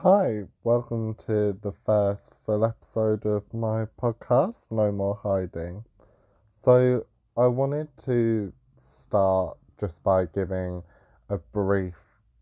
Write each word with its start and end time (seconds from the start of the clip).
Hi, 0.00 0.42
welcome 0.62 1.14
to 1.26 1.56
the 1.62 1.72
first 1.86 2.34
full 2.44 2.66
episode 2.66 3.24
of 3.24 3.42
my 3.54 3.86
podcast, 3.98 4.56
No 4.70 4.92
More 4.92 5.18
Hiding. 5.22 5.86
So, 6.62 7.06
I 7.34 7.46
wanted 7.46 7.88
to 8.04 8.52
start 8.78 9.56
just 9.80 10.02
by 10.02 10.26
giving 10.26 10.82
a 11.30 11.38
brief 11.38 11.94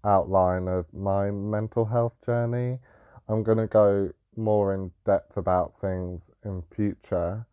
outline 0.03 0.67
of 0.67 0.93
my 0.93 1.31
mental 1.31 1.85
health 1.85 2.15
journey. 2.27 2.81
I'm 3.29 3.45
going 3.45 3.59
to 3.59 3.69
go 3.69 4.11
more 4.35 4.75
in 4.75 4.91
depth 5.07 5.37
about 5.37 5.81
things 5.81 6.33
in 6.45 6.65
future, 6.75 7.47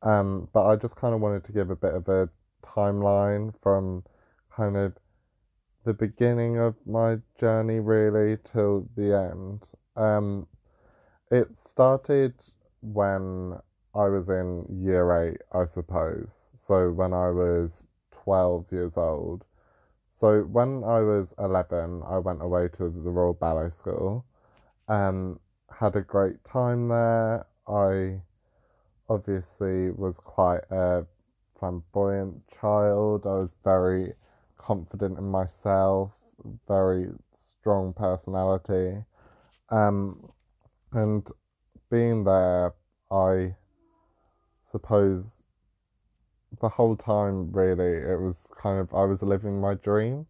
um, 0.00 0.48
but 0.54 0.64
I 0.64 0.76
just 0.76 0.96
kind 0.96 1.14
of 1.14 1.20
wanted 1.20 1.44
to 1.44 1.52
give 1.52 1.68
a 1.68 1.76
bit 1.76 1.92
of 1.92 2.08
a 2.08 2.30
timeline 2.64 3.52
from 3.62 4.04
kind 4.50 4.78
of 4.78 4.94
the 5.84 5.92
beginning 5.94 6.58
of 6.58 6.74
my 6.86 7.18
journey 7.38 7.80
really 7.80 8.38
till 8.52 8.88
the 8.96 9.14
end. 9.14 9.62
Um, 9.96 10.46
it 11.30 11.48
started 11.58 12.34
when 12.80 13.58
I 13.94 14.08
was 14.08 14.28
in 14.28 14.64
year 14.70 15.12
eight, 15.22 15.40
I 15.52 15.64
suppose. 15.64 16.48
So 16.54 16.90
when 16.90 17.12
I 17.12 17.30
was 17.30 17.86
12 18.10 18.70
years 18.70 18.96
old. 18.96 19.44
So 20.14 20.42
when 20.42 20.84
I 20.84 21.00
was 21.00 21.34
11, 21.38 22.02
I 22.06 22.18
went 22.18 22.42
away 22.42 22.68
to 22.68 22.88
the 22.88 23.10
Royal 23.10 23.34
Ballet 23.34 23.70
School. 23.70 24.24
Um, 24.88 25.40
had 25.70 25.96
a 25.96 26.02
great 26.02 26.44
time 26.44 26.88
there. 26.88 27.46
I 27.66 28.20
obviously 29.08 29.90
was 29.90 30.18
quite 30.18 30.62
a 30.70 31.06
flamboyant 31.58 32.46
child. 32.48 33.26
I 33.26 33.38
was 33.38 33.56
very 33.64 34.14
confident 34.62 35.18
in 35.18 35.26
myself, 35.26 36.12
very 36.68 37.08
strong 37.32 37.92
personality. 37.92 39.04
Um, 39.70 40.30
and 40.92 41.26
being 41.90 42.24
there, 42.24 42.74
I 43.10 43.54
suppose 44.70 45.42
the 46.60 46.68
whole 46.68 46.96
time, 46.96 47.50
really, 47.52 47.96
it 48.12 48.20
was 48.20 48.46
kind 48.56 48.78
of, 48.78 48.94
I 48.94 49.04
was 49.04 49.22
living 49.22 49.60
my 49.60 49.74
dream 49.74 50.26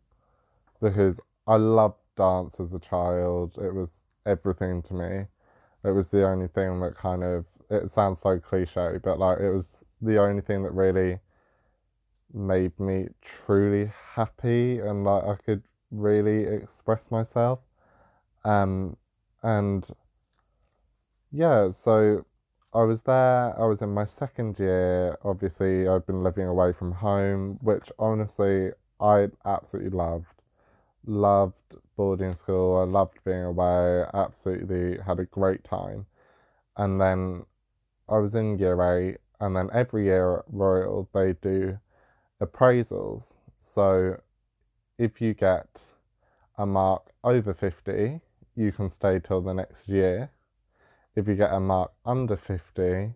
because 0.80 1.16
I 1.46 1.56
loved 1.56 1.98
dance 2.16 2.54
as 2.60 2.72
a 2.72 2.78
child. 2.78 3.58
It 3.60 3.74
was 3.74 3.90
everything 4.26 4.82
to 4.82 4.94
me. 4.94 5.26
It 5.84 5.90
was 5.90 6.08
the 6.08 6.26
only 6.26 6.48
thing 6.48 6.80
that 6.80 6.96
kind 6.96 7.24
of, 7.24 7.44
it 7.70 7.90
sounds 7.90 8.20
so 8.20 8.38
cliche, 8.38 8.98
but 9.02 9.18
like, 9.18 9.38
it 9.40 9.50
was 9.50 9.66
the 10.00 10.18
only 10.18 10.42
thing 10.42 10.62
that 10.62 10.72
really 10.72 11.18
made 12.34 12.78
me 12.80 13.08
truly 13.22 13.90
happy 14.14 14.78
and 14.78 15.04
like 15.04 15.24
I 15.24 15.36
could 15.44 15.62
really 15.90 16.44
express 16.44 17.10
myself. 17.10 17.60
Um, 18.44 18.96
and 19.42 19.84
yeah, 21.30 21.70
so 21.70 22.24
I 22.74 22.82
was 22.82 23.02
there, 23.02 23.58
I 23.60 23.66
was 23.66 23.82
in 23.82 23.90
my 23.92 24.06
second 24.06 24.58
year. 24.58 25.18
Obviously, 25.24 25.88
I'd 25.88 26.06
been 26.06 26.22
living 26.22 26.46
away 26.46 26.72
from 26.72 26.92
home, 26.92 27.58
which 27.62 27.90
honestly 27.98 28.70
I 29.00 29.28
absolutely 29.44 29.90
loved. 29.90 30.26
Loved 31.04 31.76
boarding 31.96 32.36
school, 32.36 32.78
I 32.78 32.84
loved 32.84 33.18
being 33.24 33.42
away, 33.42 34.04
absolutely 34.14 35.02
had 35.02 35.18
a 35.18 35.24
great 35.26 35.64
time. 35.64 36.06
And 36.76 37.00
then 37.00 37.44
I 38.08 38.18
was 38.18 38.34
in 38.34 38.58
year 38.58 38.80
eight, 38.96 39.18
and 39.40 39.56
then 39.56 39.68
every 39.72 40.04
year 40.04 40.38
at 40.38 40.44
Royal 40.48 41.08
they 41.12 41.34
do 41.34 41.78
appraisals. 42.42 43.22
So 43.74 44.20
if 44.98 45.20
you 45.20 45.34
get 45.34 45.68
a 46.58 46.66
mark 46.66 47.02
over 47.24 47.54
50, 47.54 48.20
you 48.56 48.72
can 48.72 48.90
stay 48.90 49.20
till 49.20 49.40
the 49.40 49.54
next 49.54 49.88
year. 49.88 50.30
If 51.14 51.28
you 51.28 51.34
get 51.34 51.52
a 51.52 51.60
mark 51.60 51.92
under 52.04 52.36
50, 52.36 53.14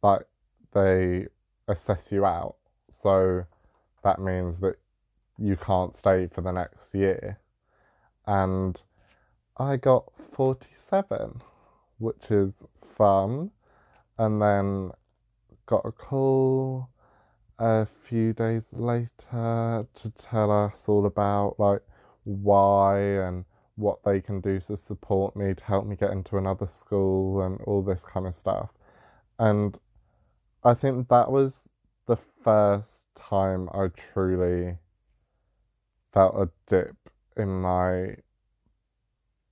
but 0.00 0.28
they 0.72 1.26
assess 1.68 2.10
you 2.10 2.24
out. 2.24 2.56
So 3.02 3.44
that 4.02 4.20
means 4.20 4.60
that 4.60 4.76
you 5.38 5.56
can't 5.56 5.96
stay 5.96 6.28
for 6.28 6.40
the 6.40 6.52
next 6.52 6.94
year. 6.94 7.38
And 8.26 8.80
I 9.56 9.76
got 9.76 10.04
47, 10.32 11.40
which 11.98 12.30
is 12.30 12.52
fun. 12.96 13.50
And 14.18 14.40
then 14.40 14.92
got 15.66 15.84
a 15.84 15.92
call 15.92 16.88
a 17.62 17.86
few 18.08 18.32
days 18.32 18.64
later 18.72 19.86
to 19.94 20.12
tell 20.18 20.50
us 20.50 20.82
all 20.88 21.06
about 21.06 21.54
like 21.60 21.80
why 22.24 22.98
and 22.98 23.44
what 23.76 24.02
they 24.04 24.20
can 24.20 24.40
do 24.40 24.58
to 24.58 24.76
support 24.76 25.36
me 25.36 25.54
to 25.54 25.64
help 25.64 25.86
me 25.86 25.94
get 25.94 26.10
into 26.10 26.38
another 26.38 26.66
school 26.66 27.42
and 27.42 27.60
all 27.60 27.80
this 27.80 28.02
kind 28.02 28.26
of 28.26 28.34
stuff. 28.34 28.70
And 29.38 29.78
I 30.64 30.74
think 30.74 31.08
that 31.08 31.30
was 31.30 31.60
the 32.06 32.18
first 32.42 33.00
time 33.16 33.68
I 33.72 33.90
truly 34.12 34.76
felt 36.12 36.34
a 36.34 36.50
dip 36.68 36.96
in 37.36 37.48
my 37.60 38.16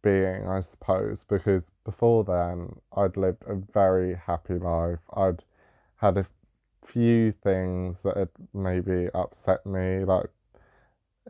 being, 0.02 0.48
I 0.48 0.62
suppose, 0.62 1.24
because 1.28 1.62
before 1.84 2.24
then 2.24 2.74
I'd 2.96 3.16
lived 3.16 3.44
a 3.46 3.54
very 3.54 4.16
happy 4.16 4.54
life. 4.54 4.98
I'd 5.14 5.44
had 5.96 6.18
a 6.18 6.26
few 6.86 7.32
things 7.32 8.02
that 8.02 8.16
had 8.16 8.28
maybe 8.52 9.08
upset 9.14 9.64
me, 9.66 10.04
like 10.04 10.30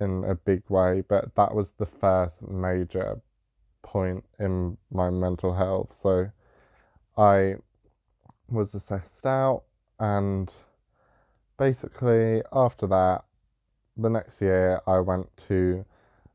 in 0.00 0.24
a 0.24 0.34
big 0.34 0.62
way, 0.68 1.02
but 1.08 1.34
that 1.34 1.54
was 1.54 1.72
the 1.72 1.86
first 1.86 2.40
major 2.42 3.20
point 3.82 4.24
in 4.38 4.76
my 4.90 5.10
mental 5.10 5.54
health. 5.54 5.94
So 6.02 6.30
I 7.16 7.56
was 8.48 8.74
assessed 8.74 9.26
out, 9.26 9.64
and 9.98 10.52
basically, 11.58 12.42
after 12.52 12.86
that, 12.86 13.24
the 13.96 14.10
next 14.10 14.40
year 14.40 14.80
I 14.86 15.00
went 15.00 15.28
to 15.48 15.84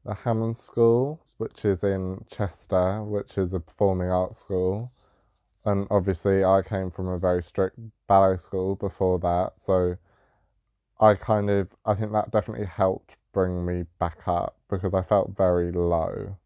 the 0.05 0.13
Hammond 0.13 0.57
School, 0.57 1.19
which 1.37 1.65
is 1.65 1.83
in 1.83 2.23
Chester, 2.29 3.03
which 3.03 3.37
is 3.37 3.53
a 3.53 3.59
performing 3.59 4.09
arts 4.09 4.39
school 4.39 4.91
and 5.65 5.87
obviously 5.89 6.43
I 6.43 6.61
came 6.61 6.91
from 6.91 7.07
a 7.07 7.17
very 7.17 7.43
strict 7.43 7.77
ballet 8.07 8.37
school 8.37 8.75
before 8.75 9.19
that, 9.19 9.53
so 9.59 9.97
I 10.99 11.15
kind 11.15 11.49
of 11.49 11.69
I 11.85 11.95
think 11.95 12.11
that 12.13 12.31
definitely 12.31 12.67
helped 12.67 13.15
bring 13.33 13.65
me 13.65 13.85
back 13.99 14.27
up 14.27 14.57
because 14.69 14.93
I 14.93 15.01
felt 15.01 15.35
very 15.35 15.71
low 15.71 16.37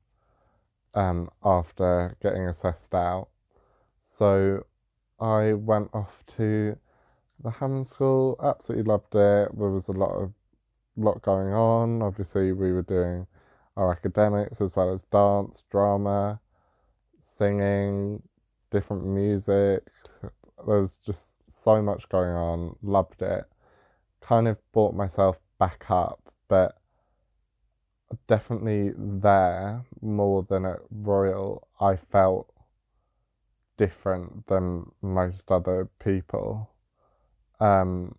um 0.96 1.30
after 1.44 2.18
getting 2.22 2.48
assessed 2.48 2.94
out. 2.94 3.28
So 4.18 4.66
I 5.20 5.54
went 5.54 5.90
off 5.94 6.24
to 6.38 6.78
the 7.44 7.52
Hammond 7.52 7.88
School, 7.88 8.38
absolutely 8.44 8.84
loved 8.84 9.16
it. 9.16 9.58
There 9.58 9.70
was 9.70 9.88
a 9.88 9.94
lot 9.94 10.12
of 10.16 10.34
lot 10.98 11.22
going 11.22 11.54
on. 11.54 12.02
Obviously 12.02 12.52
we 12.52 12.72
were 12.72 12.82
doing 12.84 13.28
our 13.78 13.92
academics 13.92 14.60
as 14.62 14.76
well 14.76 14.94
as 14.94 15.02
dance, 15.12 15.64
drama, 15.72 16.40
singing, 17.38 18.22
different 18.72 19.06
music. 19.06 19.84
There 20.22 20.82
was 20.82 20.96
just 21.06 21.26
so 21.48 21.82
much 21.82 22.08
going 22.10 22.36
on. 22.36 22.76
Loved 22.82 23.22
it. 23.22 23.46
Kind 24.22 24.48
of 24.48 24.58
brought 24.72 24.96
myself 24.96 25.38
back 25.60 25.86
up, 25.90 26.34
but 26.48 26.78
definitely 28.28 28.92
there 28.98 29.86
more 30.02 30.46
than 30.50 30.66
at 30.66 30.80
Royal. 30.92 31.68
I 31.80 31.96
felt 31.96 32.52
different 33.78 34.48
than 34.48 34.92
most 35.02 35.50
other 35.50 35.90
people. 36.00 36.70
Um, 37.60 38.16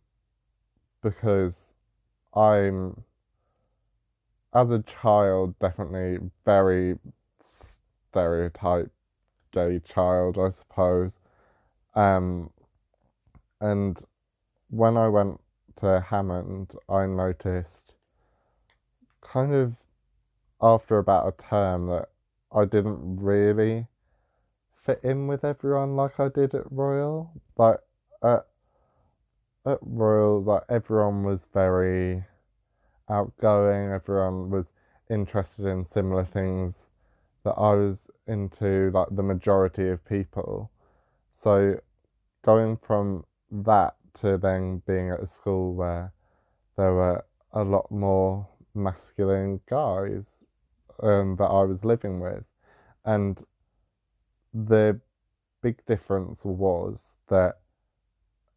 because 1.03 1.57
I'm, 2.35 3.05
as 4.55 4.71
a 4.71 4.83
child, 4.83 5.59
definitely 5.59 6.19
very 6.45 6.99
stereotype 8.11 8.91
gay 9.53 9.81
child, 9.81 10.39
I 10.39 10.51
suppose. 10.51 11.13
Um, 11.95 12.51
and 13.61 13.99
when 14.69 14.97
I 14.97 15.09
went 15.09 15.41
to 15.81 16.01
Hammond, 16.01 16.73
I 16.89 17.07
noticed 17.07 17.93
kind 19.21 19.53
of 19.55 19.75
after 20.63 20.99
about 20.99 21.29
a 21.29 21.43
term 21.43 21.87
that 21.89 22.09
I 22.53 22.65
didn't 22.65 23.17
really 23.17 23.87
fit 24.85 25.01
in 25.03 25.27
with 25.27 25.45
everyone 25.45 25.97
like 25.97 26.19
I 26.19 26.29
did 26.29 26.55
at 26.55 26.71
Royal. 26.71 27.31
Like 27.57 27.79
at 28.23 28.47
at 29.67 29.79
Royal, 29.83 30.43
like 30.43 30.65
everyone 30.69 31.25
was 31.25 31.41
very 31.53 32.25
outgoing. 33.09 33.93
Everyone 33.93 34.51
was 34.51 34.67
interested 35.09 35.67
in 35.67 35.87
similar 35.87 36.25
things 36.25 36.75
that 37.45 37.53
I 37.53 37.75
was 37.75 37.99
into 38.27 38.91
like 38.93 39.09
the 39.11 39.23
majority 39.23 39.89
of 39.89 40.05
people. 40.05 40.71
So 41.43 41.81
going 42.45 42.77
from 42.77 43.25
that 43.51 43.95
to 44.21 44.39
then 44.39 44.83
being 44.87 45.11
at 45.11 45.21
a 45.21 45.29
school 45.29 45.75
where 45.75 46.13
there 46.77 46.93
were 46.95 47.25
a 47.53 47.65
lot 47.65 47.91
more 47.91 48.47
masculine 48.75 49.61
guys 49.69 50.25
um, 51.03 51.37
that 51.37 51.45
I 51.45 51.63
was 51.65 51.85
living 51.85 52.21
with, 52.21 52.45
And 53.05 53.39
the 54.53 55.01
big 55.63 55.85
difference 55.87 56.45
was 56.45 57.01
that 57.29 57.61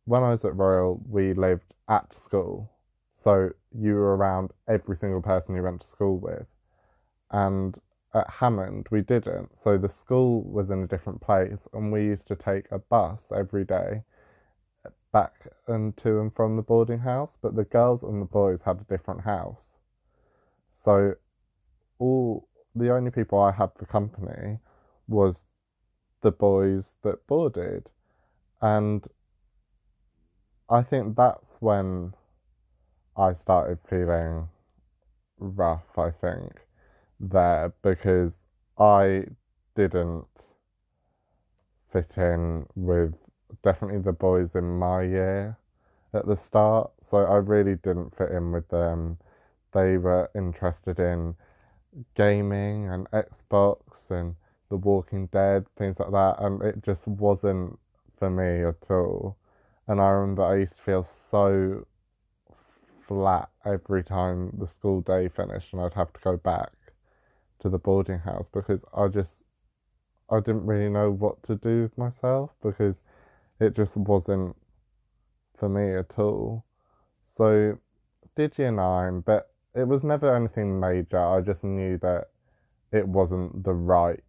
when 0.06 0.24
I 0.24 0.32
was 0.32 0.44
at 0.44 0.56
Royal, 0.56 1.02
we 1.08 1.34
lived 1.34 1.74
at 1.88 2.14
school. 2.14 2.72
So 3.16 3.52
you 3.72 3.96
were 3.96 4.18
around 4.18 4.52
every 4.68 4.98
single 4.98 5.22
person 5.22 5.56
you 5.56 5.64
went 5.64 5.82
to 5.82 5.88
school 5.88 6.18
with. 6.18 6.48
And 7.32 7.78
at 8.14 8.30
Hammond, 8.30 8.88
we 8.92 9.02
didn't. 9.02 9.58
So 9.58 9.78
the 9.78 9.90
school 9.90 10.44
was 10.44 10.70
in 10.70 10.84
a 10.84 10.88
different 10.88 11.22
place, 11.22 11.68
and 11.74 11.92
we 11.92 12.04
used 12.04 12.28
to 12.28 12.36
take 12.36 12.72
a 12.72 12.80
bus 12.80 13.22
every 13.36 13.66
day 13.66 14.04
back 15.12 15.48
and 15.68 15.96
to 15.98 16.20
and 16.20 16.34
from 16.34 16.56
the 16.56 16.62
boarding 16.62 17.00
house. 17.00 17.32
But 17.42 17.56
the 17.56 17.66
girls 17.66 18.04
and 18.04 18.22
the 18.22 18.26
boys 18.26 18.64
had 18.64 18.82
a 18.82 18.84
different 18.84 19.22
house. 19.22 19.62
So 20.74 21.16
all 22.00 22.48
the 22.76 22.92
only 22.92 23.12
people 23.12 23.40
I 23.40 23.52
had 23.52 23.72
for 23.76 23.86
company 23.86 24.60
was 25.08 25.44
the 26.22 26.32
boys 26.32 26.92
that 27.04 27.26
boarded. 27.28 27.90
And 28.62 29.08
I 30.70 30.82
think 30.82 31.16
that's 31.16 31.58
when 31.60 32.14
I 33.16 33.34
started 33.34 33.80
feeling 33.88 34.50
rough, 35.38 35.98
I 35.98 36.10
think, 36.10 36.63
there 37.20 37.74
because 37.82 38.38
I 38.78 39.26
didn't 39.76 40.28
fit 41.92 42.18
in 42.18 42.66
with 42.76 43.14
definitely 43.64 44.00
the 44.00 44.14
boys 44.14 44.56
in 44.56 44.80
my 44.80 45.04
year 45.04 45.58
at 46.14 46.26
the 46.26 46.36
start. 46.36 46.92
So 47.02 47.18
I 47.18 47.38
really 47.38 47.76
didn't 47.76 48.16
fit 48.16 48.32
in 48.32 48.52
with 48.52 48.68
them. 48.70 49.18
They 49.74 49.98
were 49.98 50.30
interested 50.36 51.00
in 51.00 51.36
gaming 52.16 52.90
and 52.90 53.10
Xbox 53.12 54.10
and 54.10 54.36
The 54.70 54.78
Walking 54.78 55.28
Dead, 55.28 55.66
things 55.78 56.00
like 56.00 56.12
that, 56.12 56.36
and 56.40 56.62
it 56.62 56.84
just 56.84 57.08
wasn't 57.08 57.78
for 58.18 58.30
me 58.30 58.64
at 58.64 58.90
all. 58.90 59.38
And 59.88 60.00
I 60.00 60.10
remember 60.10 60.44
I 60.44 60.58
used 60.58 60.78
to 60.78 60.84
feel 60.84 61.04
so 61.04 61.86
flat 63.08 63.50
every 63.66 64.04
time 64.04 64.56
the 64.58 64.68
school 64.68 65.02
day 65.02 65.28
finished 65.28 65.74
and 65.74 65.82
I'd 65.82 65.94
have 65.94 66.14
to 66.14 66.20
go 66.22 66.38
back 66.38 66.72
to 67.64 67.70
the 67.70 67.80
boarding 67.80 68.20
house 68.20 68.46
because 68.54 68.84
I 68.96 69.08
just 69.08 69.36
I 70.30 70.40
didn't 70.40 70.66
really 70.66 70.90
know 70.90 71.12
what 71.12 71.42
to 71.44 71.56
do 71.56 71.84
with 71.84 71.98
myself 71.98 72.52
because 72.62 72.96
it 73.60 73.76
just 73.76 73.96
wasn't 73.96 74.56
for 75.58 75.70
me 75.70 75.96
at 75.96 76.20
all. 76.20 76.66
So 77.38 77.78
did 78.36 78.58
year 78.58 78.72
nine, 78.72 79.22
but 79.22 79.52
it 79.74 79.88
was 79.88 80.04
never 80.04 80.36
anything 80.36 80.80
major. 80.80 81.20
I 81.20 81.42
just 81.42 81.64
knew 81.64 81.98
that 82.00 82.30
it 82.92 83.08
wasn't 83.08 83.64
the 83.64 83.74
right 83.74 84.20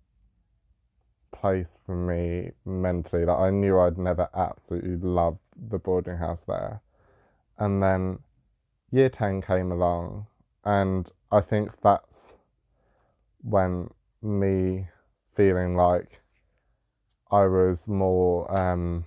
place 1.33 1.77
for 1.85 1.97
me 1.97 2.53
mentally. 2.65 3.25
Like 3.25 3.39
I 3.39 3.51
knew 3.51 3.79
I'd 3.79 3.99
never 3.99 4.29
absolutely 4.35 4.97
love 4.97 5.39
the 5.71 5.79
boarding 5.79 6.19
house 6.19 6.43
there. 6.47 6.81
And 7.59 7.83
then 7.83 8.21
year 8.91 9.09
10 9.09 9.43
came 9.43 9.73
along, 9.73 10.27
and 10.65 11.11
I 11.33 11.41
think 11.41 11.71
that's 11.83 12.34
when 13.45 13.91
me 14.23 14.89
feeling 15.37 15.77
like 15.77 16.21
I 17.31 17.47
was 17.47 17.87
more 17.87 18.51
um, 18.57 19.05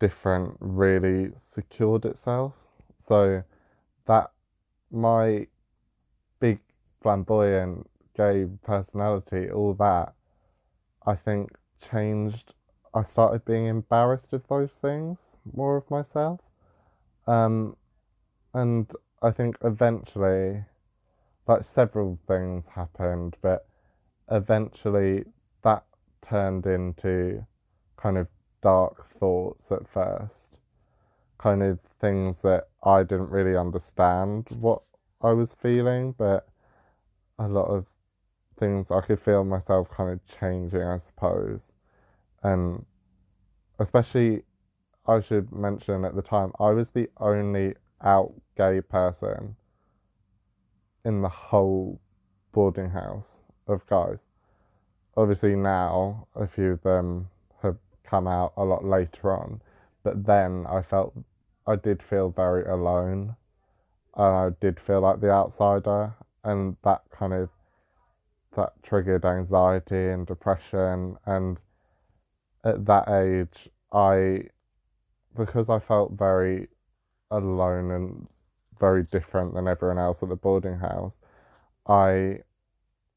different 0.00 0.56
really 0.60 1.32
secured 1.46 2.04
itself. 2.04 2.54
So 3.06 3.42
that 4.06 4.30
my 4.90 5.46
big 6.40 6.60
flamboyant 7.02 7.88
gay 8.16 8.46
personality, 8.62 9.50
all 9.50 9.74
that, 9.74 10.14
I 11.06 11.14
think 11.14 11.50
changed. 11.90 12.54
I 12.92 13.02
started 13.04 13.44
being 13.44 13.66
embarrassed 13.66 14.32
of 14.32 14.46
those 14.48 14.72
things 14.72 15.18
more 15.54 15.76
of 15.76 15.90
myself. 15.90 16.40
Um, 17.26 17.76
and 18.54 18.90
I 19.22 19.30
think 19.30 19.56
eventually, 19.62 20.64
like 21.50 21.64
several 21.64 22.16
things 22.28 22.64
happened, 22.72 23.36
but 23.42 23.66
eventually 24.30 25.24
that 25.62 25.84
turned 26.22 26.64
into 26.64 27.44
kind 27.96 28.16
of 28.16 28.28
dark 28.62 29.04
thoughts 29.18 29.72
at 29.72 29.88
first, 29.88 30.56
kind 31.38 31.62
of 31.62 31.80
things 32.00 32.40
that 32.42 32.68
I 32.84 33.02
didn't 33.02 33.30
really 33.30 33.56
understand 33.56 34.46
what 34.60 34.82
I 35.22 35.32
was 35.32 35.56
feeling, 35.60 36.14
but 36.16 36.46
a 37.40 37.48
lot 37.48 37.66
of 37.66 37.86
things 38.60 38.86
I 38.88 39.00
could 39.00 39.20
feel 39.20 39.42
myself 39.42 39.90
kind 39.90 40.10
of 40.10 40.20
changing, 40.38 40.82
I 40.82 40.98
suppose. 40.98 41.72
And 42.44 42.86
especially, 43.80 44.44
I 45.04 45.20
should 45.20 45.50
mention 45.50 46.04
at 46.04 46.14
the 46.14 46.22
time, 46.22 46.52
I 46.60 46.70
was 46.70 46.92
the 46.92 47.10
only 47.18 47.74
out 48.02 48.32
gay 48.56 48.80
person 48.82 49.56
in 51.04 51.22
the 51.22 51.28
whole 51.28 52.00
boarding 52.52 52.90
house 52.90 53.38
of 53.66 53.86
guys. 53.86 54.24
Obviously, 55.16 55.56
now 55.56 56.26
a 56.34 56.46
few 56.46 56.72
of 56.72 56.82
them 56.82 57.28
have 57.62 57.76
come 58.04 58.26
out 58.26 58.52
a 58.56 58.64
lot 58.64 58.84
later 58.84 59.32
on, 59.32 59.60
but 60.02 60.24
then 60.24 60.66
I 60.68 60.82
felt 60.82 61.14
I 61.66 61.76
did 61.76 62.02
feel 62.02 62.30
very 62.30 62.64
alone 62.64 63.36
and 64.16 64.36
I 64.36 64.50
did 64.60 64.80
feel 64.80 65.00
like 65.00 65.20
the 65.20 65.30
outsider, 65.30 66.12
and 66.44 66.76
that 66.84 67.02
kind 67.10 67.32
of 67.32 67.48
that 68.56 68.72
triggered 68.82 69.24
anxiety 69.24 70.08
and 70.08 70.26
depression. 70.26 71.16
And 71.26 71.58
at 72.64 72.84
that 72.86 73.08
age, 73.08 73.68
I 73.92 74.44
because 75.36 75.70
I 75.70 75.78
felt 75.78 76.12
very 76.12 76.68
alone 77.30 77.90
and 77.92 78.26
very 78.80 79.04
different 79.04 79.54
than 79.54 79.68
everyone 79.68 79.98
else 79.98 80.22
at 80.22 80.30
the 80.30 80.36
boarding 80.36 80.78
house, 80.78 81.20
I 81.86 82.40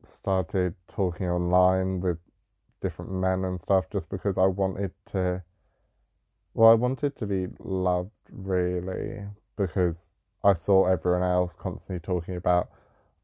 started 0.04 0.76
talking 0.88 1.28
online 1.30 2.02
with 2.02 2.18
different 2.82 3.12
men 3.12 3.46
and 3.46 3.62
stuff 3.62 3.86
just 3.92 4.10
because 4.10 4.38
I 4.38 4.46
wanted 4.46 4.92
to. 5.12 5.42
Well, 6.54 6.70
I 6.70 6.76
wanted 6.76 7.16
to 7.18 7.26
be 7.26 7.48
loved 7.60 8.12
really 8.32 9.24
because 9.56 9.96
I 10.44 10.54
saw 10.54 10.86
everyone 10.86 11.24
else 11.24 11.56
constantly 11.56 12.00
talking 12.00 12.36
about, 12.36 12.70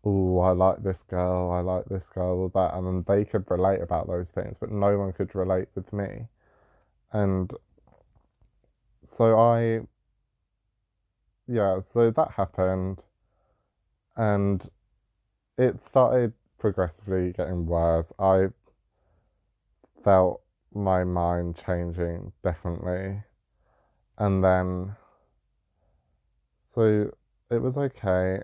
oh, 0.04 0.40
I 0.40 0.52
like 0.52 0.82
this 0.82 1.04
girl, 1.04 1.52
I 1.52 1.60
like 1.60 1.86
this 1.86 2.08
girl, 2.08 2.40
all 2.40 2.50
that, 2.56 2.76
and 2.76 2.88
then 2.88 3.06
they 3.08 3.26
could 3.26 3.50
relate 3.52 3.82
about 3.82 4.08
those 4.08 4.30
things, 4.30 4.56
but 4.60 4.72
no 4.72 4.98
one 4.98 5.12
could 5.12 5.36
relate 5.36 5.68
with 5.76 5.92
me. 5.92 6.28
And 7.12 7.52
so 9.18 9.38
I 9.38 9.82
yeah, 11.50 11.80
so 11.82 12.12
that 12.12 12.32
happened, 12.32 13.02
and 14.16 14.70
it 15.58 15.82
started 15.82 16.34
progressively 16.60 17.34
getting 17.34 17.66
worse. 17.66 18.12
I 18.20 18.50
felt 20.04 20.42
my 20.74 21.04
mind 21.04 21.60
changing 21.66 22.34
definitely, 22.44 23.24
and 24.20 24.44
then 24.44 24.96
so 26.76 27.12
it 27.50 27.62
was 27.64 27.76
okay, 27.78 28.44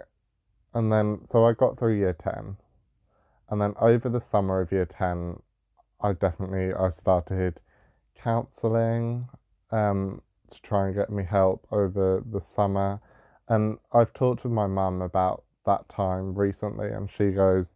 and 0.74 0.92
then 0.92 1.28
so 1.30 1.46
I 1.46 1.54
got 1.54 1.78
through 1.78 1.98
year 1.98 2.14
ten, 2.14 2.58
and 3.50 3.62
then 3.62 3.76
over 3.80 4.10
the 4.10 4.20
summer 4.20 4.62
of 4.62 4.72
year 4.72 4.88
ten, 4.88 5.44
I 6.02 6.14
definitely 6.14 6.74
I 6.74 6.90
started 6.90 7.60
counselling. 8.16 9.30
Um, 9.70 10.22
to 10.52 10.62
try 10.62 10.88
and 10.88 10.96
get 10.96 11.10
me 11.10 11.24
help 11.24 11.68
over 11.72 12.24
the 12.32 12.42
summer. 12.42 13.00
And 13.48 13.78
I've 13.92 14.14
talked 14.14 14.44
with 14.44 14.54
my 14.54 14.68
mum 14.68 15.02
about 15.02 15.44
that 15.66 15.88
time 15.90 16.34
recently, 16.36 16.90
and 16.90 17.10
she 17.10 17.32
goes, 17.32 17.74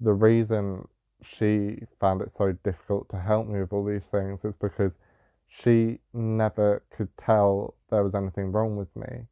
The 0.00 0.12
reason 0.12 0.88
she 1.22 1.82
found 2.00 2.20
it 2.20 2.30
so 2.30 2.52
difficult 2.64 3.08
to 3.10 3.18
help 3.18 3.46
me 3.46 3.60
with 3.60 3.72
all 3.72 3.84
these 3.84 4.04
things 4.04 4.44
is 4.44 4.54
because 4.60 4.98
she 5.46 6.00
never 6.12 6.82
could 6.90 7.16
tell 7.16 7.74
there 7.90 8.02
was 8.02 8.14
anything 8.14 8.52
wrong 8.52 8.76
with 8.76 8.94
me 8.96 9.26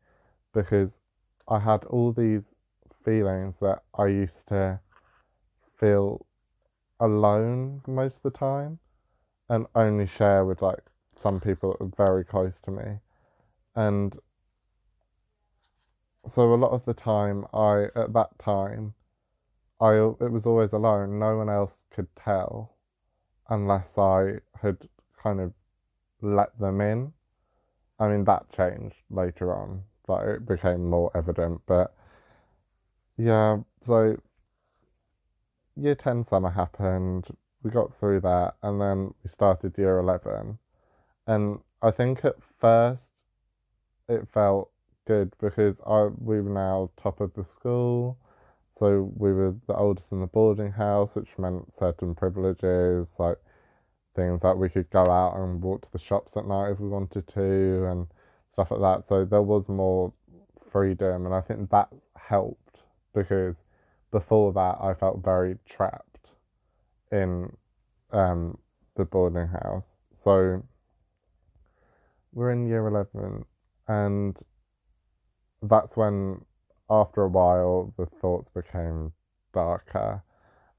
because 0.53 0.99
I 1.49 1.59
had 1.59 1.85
all 1.85 2.13
these 2.13 2.55
feelings 3.05 3.59
that 3.59 3.83
I 3.99 4.07
used 4.07 4.49
to 4.49 4.81
feel 5.79 6.27
alone 7.01 7.83
most 7.87 8.17
of 8.19 8.23
the 8.23 8.39
time 8.39 8.79
and 9.49 9.67
only 9.75 10.07
share 10.07 10.45
with 10.45 10.63
like 10.63 10.85
some 11.23 11.41
people 11.41 11.77
that 11.79 11.85
are 11.85 12.07
very 12.07 12.25
close 12.25 12.59
to 12.61 12.71
me. 12.71 12.99
And 13.75 14.15
so 16.29 16.53
a 16.53 16.57
lot 16.57 16.73
of 16.73 16.85
the 16.85 16.95
time, 16.95 17.47
I, 17.55 17.87
at 17.97 18.13
that 18.13 18.39
time, 18.39 18.95
I, 19.81 19.95
it 19.95 20.31
was 20.31 20.47
always 20.47 20.73
alone. 20.73 21.19
No 21.19 21.37
one 21.37 21.49
else 21.49 21.83
could 21.91 22.09
tell 22.17 22.77
unless 23.49 23.97
I 23.99 24.41
had 24.61 24.77
kind 25.21 25.41
of 25.41 25.53
let 26.21 26.59
them 26.59 26.81
in. 26.81 27.13
I 27.99 28.09
mean, 28.09 28.25
that 28.25 28.51
changed 28.53 28.97
later 29.11 29.55
on. 29.55 29.83
Like, 30.09 30.27
it 30.27 30.47
became 30.47 30.89
more 30.89 31.11
evident. 31.15 31.63
But 31.67 31.95
yeah, 33.17 33.59
so 33.81 34.17
year 35.77 35.95
10 35.95 36.27
summer 36.29 36.51
happened, 36.51 37.27
we 37.63 37.71
got 37.71 37.97
through 37.99 38.21
that, 38.21 38.55
and 38.63 38.81
then 38.81 39.15
we 39.23 39.29
started 39.29 39.79
year 39.79 39.99
11. 39.99 40.59
And 41.27 41.61
I 41.81 41.91
think 41.91 42.25
at 42.25 42.37
first 42.59 43.09
it 44.09 44.29
felt 44.33 44.71
good 45.07 45.33
because 45.41 45.77
I 45.87 46.09
we 46.19 46.41
were 46.41 46.51
now 46.51 46.91
top 46.97 47.21
of 47.21 47.33
the 47.35 47.45
school. 47.45 48.19
So 48.79 49.13
we 49.17 49.33
were 49.33 49.55
the 49.67 49.77
oldest 49.77 50.13
in 50.13 50.21
the 50.21 50.27
boarding 50.27 50.73
house, 50.73 51.11
which 51.15 51.39
meant 51.39 51.73
certain 51.73 52.15
privileges, 52.15 53.15
like 53.19 53.39
things 54.15 54.43
like 54.43 54.57
we 54.57 54.69
could 54.69 54.91
go 54.91 55.11
out 55.11 55.37
and 55.37 55.63
walk 55.63 55.83
to 55.83 55.93
the 55.93 55.99
shops 55.99 56.37
at 56.37 56.47
night 56.47 56.71
if 56.71 56.81
we 56.81 56.89
wanted 56.89 57.27
to, 57.29 57.87
and 57.87 58.07
stuff 58.53 58.71
like 58.71 58.81
that. 58.81 59.09
So 59.09 59.25
there 59.25 59.43
was 59.43 59.69
more 59.69 60.13
freedom, 60.71 61.27
and 61.27 61.35
I 61.35 61.41
think 61.41 61.71
that 61.71 61.89
helped 62.17 62.79
because 63.15 63.57
before 64.11 64.53
that 64.53 64.79
I 64.81 64.95
felt 64.95 65.23
very 65.23 65.59
trapped 65.69 66.31
in 67.11 67.55
um, 68.11 68.59
the 68.97 69.05
boarding 69.05 69.49
house. 69.49 70.01
So 70.13 70.63
we're 72.33 72.51
in 72.51 72.67
year 72.67 72.87
11, 72.87 73.45
and 73.89 74.39
that's 75.63 75.97
when, 75.97 76.45
after 76.91 77.23
a 77.23 77.29
while, 77.29 77.93
the 77.97 78.07
thoughts 78.07 78.49
became 78.49 79.13
darker. 79.53 80.23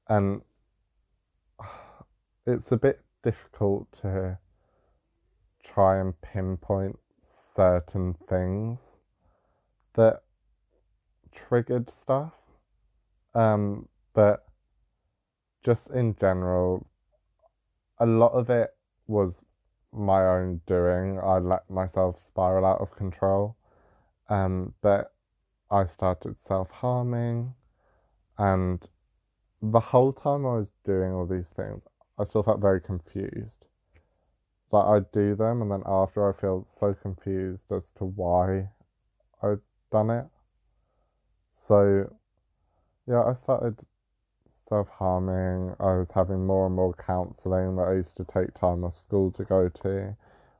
And 0.08 0.42
it's 2.46 2.72
a 2.72 2.76
bit 2.76 3.00
difficult 3.22 3.90
to 4.02 4.38
try 5.64 5.98
and 5.98 6.20
pinpoint 6.20 6.98
certain 7.20 8.14
things 8.28 8.96
that 9.94 10.22
triggered 11.32 11.90
stuff. 11.90 12.34
Um, 13.34 13.88
but 14.14 14.44
just 15.64 15.90
in 15.90 16.14
general, 16.20 16.86
a 17.98 18.06
lot 18.06 18.32
of 18.32 18.50
it 18.50 18.70
was 19.06 19.43
my 19.94 20.26
own 20.26 20.60
doing. 20.66 21.18
I 21.18 21.38
let 21.38 21.68
myself 21.70 22.18
spiral 22.18 22.64
out 22.66 22.80
of 22.80 22.90
control. 22.96 23.56
Um, 24.28 24.74
but 24.80 25.14
I 25.70 25.86
started 25.86 26.36
self 26.46 26.70
harming, 26.70 27.54
and 28.38 28.86
the 29.62 29.80
whole 29.80 30.12
time 30.12 30.46
I 30.46 30.56
was 30.56 30.70
doing 30.84 31.12
all 31.12 31.26
these 31.26 31.48
things, 31.48 31.82
I 32.18 32.24
still 32.24 32.42
felt 32.42 32.60
very 32.60 32.80
confused. 32.80 33.66
Like 34.70 34.86
I'd 34.86 35.12
do 35.12 35.34
them, 35.34 35.62
and 35.62 35.70
then 35.70 35.82
after 35.86 36.28
I 36.28 36.32
feel 36.32 36.64
so 36.64 36.94
confused 36.94 37.70
as 37.72 37.90
to 37.92 38.04
why 38.04 38.70
I'd 39.42 39.60
done 39.90 40.10
it. 40.10 40.26
So, 41.54 42.12
yeah, 43.06 43.22
I 43.22 43.34
started 43.34 43.78
self 44.64 44.88
harming. 44.88 45.74
I 45.78 45.94
was 45.96 46.10
having 46.10 46.46
more 46.46 46.66
and 46.66 46.74
more 46.74 46.94
counselling 46.94 47.76
that 47.76 47.82
I 47.82 47.94
used 47.94 48.16
to 48.16 48.24
take 48.24 48.54
time 48.54 48.82
off 48.84 48.96
school 48.96 49.30
to 49.32 49.44
go 49.44 49.68
to, 49.68 50.16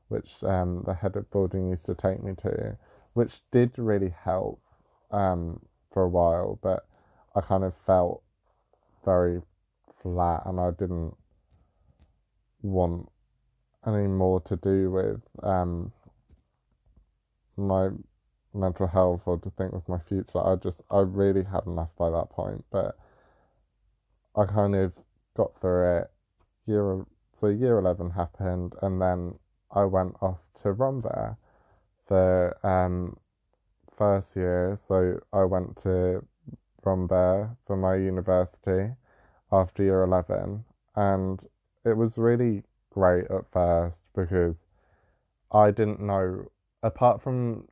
which 0.09 0.43
um, 0.43 0.83
the 0.85 0.93
head 0.93 1.15
of 1.15 1.29
boarding 1.31 1.69
used 1.69 1.87
to 1.87 1.95
take 1.95 2.21
me 2.21 2.33
to, 2.37 2.77
which 3.13 3.41
did 3.51 3.71
really 3.77 4.09
help 4.23 4.61
um, 5.11 5.59
for 5.91 6.03
a 6.03 6.09
while, 6.09 6.59
but 6.61 6.85
I 7.35 7.41
kind 7.41 7.63
of 7.63 7.73
felt 7.85 8.21
very 9.03 9.41
flat 10.01 10.43
and 10.45 10.59
I 10.59 10.71
didn't 10.71 11.15
want 12.61 13.09
any 13.87 14.07
more 14.07 14.39
to 14.41 14.55
do 14.55 14.91
with 14.91 15.21
um, 15.43 15.91
my 17.57 17.89
mental 18.53 18.87
health 18.87 19.23
or 19.25 19.37
to 19.39 19.49
think 19.51 19.73
of 19.73 19.87
my 19.89 19.99
future. 19.99 20.39
I 20.45 20.55
just, 20.55 20.81
I 20.91 20.99
really 20.99 21.43
had 21.43 21.65
enough 21.65 21.89
by 21.97 22.09
that 22.11 22.29
point, 22.29 22.63
but 22.71 22.95
I 24.37 24.45
kind 24.45 24.75
of 24.75 24.93
got 25.35 25.59
through 25.59 25.99
it. 25.99 26.11
Year 26.65 27.05
so 27.33 27.47
year 27.47 27.77
eleven 27.77 28.11
happened, 28.11 28.73
and 28.81 29.01
then 29.01 29.39
I 29.71 29.85
went 29.85 30.15
off 30.21 30.39
to 30.61 30.71
Rambert 30.71 31.35
for 32.05 32.57
um, 32.65 33.17
first 33.95 34.35
year. 34.35 34.77
So 34.77 35.19
I 35.31 35.43
went 35.45 35.77
to 35.77 36.25
Rambert 36.83 37.51
for 37.65 37.77
my 37.77 37.95
university 37.95 38.95
after 39.51 39.83
year 39.83 40.03
eleven, 40.03 40.65
and 40.95 41.41
it 41.85 41.95
was 41.95 42.17
really 42.17 42.63
great 42.89 43.25
at 43.31 43.51
first 43.51 44.01
because 44.15 44.67
I 45.51 45.71
didn't 45.71 46.01
know, 46.01 46.51
apart 46.83 47.21
from 47.21 47.67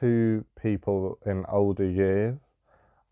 two 0.00 0.44
people 0.60 1.18
in 1.24 1.44
older 1.48 1.88
years, 1.88 2.38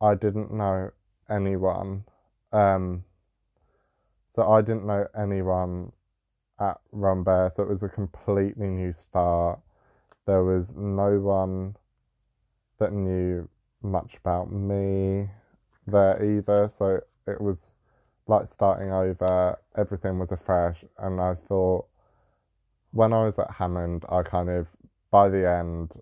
I 0.01 0.15
didn't 0.15 0.53
know 0.53 0.91
anyone 1.31 2.05
um, 2.53 3.05
so 4.35 4.51
I 4.51 4.61
didn't 4.61 4.87
know 4.87 5.07
anyone 5.19 5.93
at 6.61 6.79
Rambert, 6.93 7.57
so 7.57 7.63
it 7.63 7.69
was 7.69 7.83
a 7.83 7.89
completely 7.89 8.69
new 8.69 8.93
start. 8.93 9.61
There 10.27 10.45
was 10.45 10.75
no 10.75 11.21
one 11.21 11.77
that 12.79 12.93
knew 12.93 13.49
much 13.83 14.17
about 14.17 14.53
me 14.53 15.29
there 15.87 16.23
either, 16.23 16.69
so 16.69 17.01
it 17.27 17.41
was 17.41 17.75
like 18.27 18.47
starting 18.47 18.93
over. 18.93 19.59
Everything 19.77 20.19
was 20.19 20.33
afresh, 20.33 20.85
and 20.99 21.21
I 21.21 21.35
thought 21.35 21.87
when 22.93 23.13
I 23.13 23.25
was 23.25 23.39
at 23.39 23.51
Hammond, 23.51 24.05
I 24.09 24.23
kind 24.23 24.49
of 24.49 24.67
by 25.11 25.29
the 25.29 25.49
end, 25.49 25.93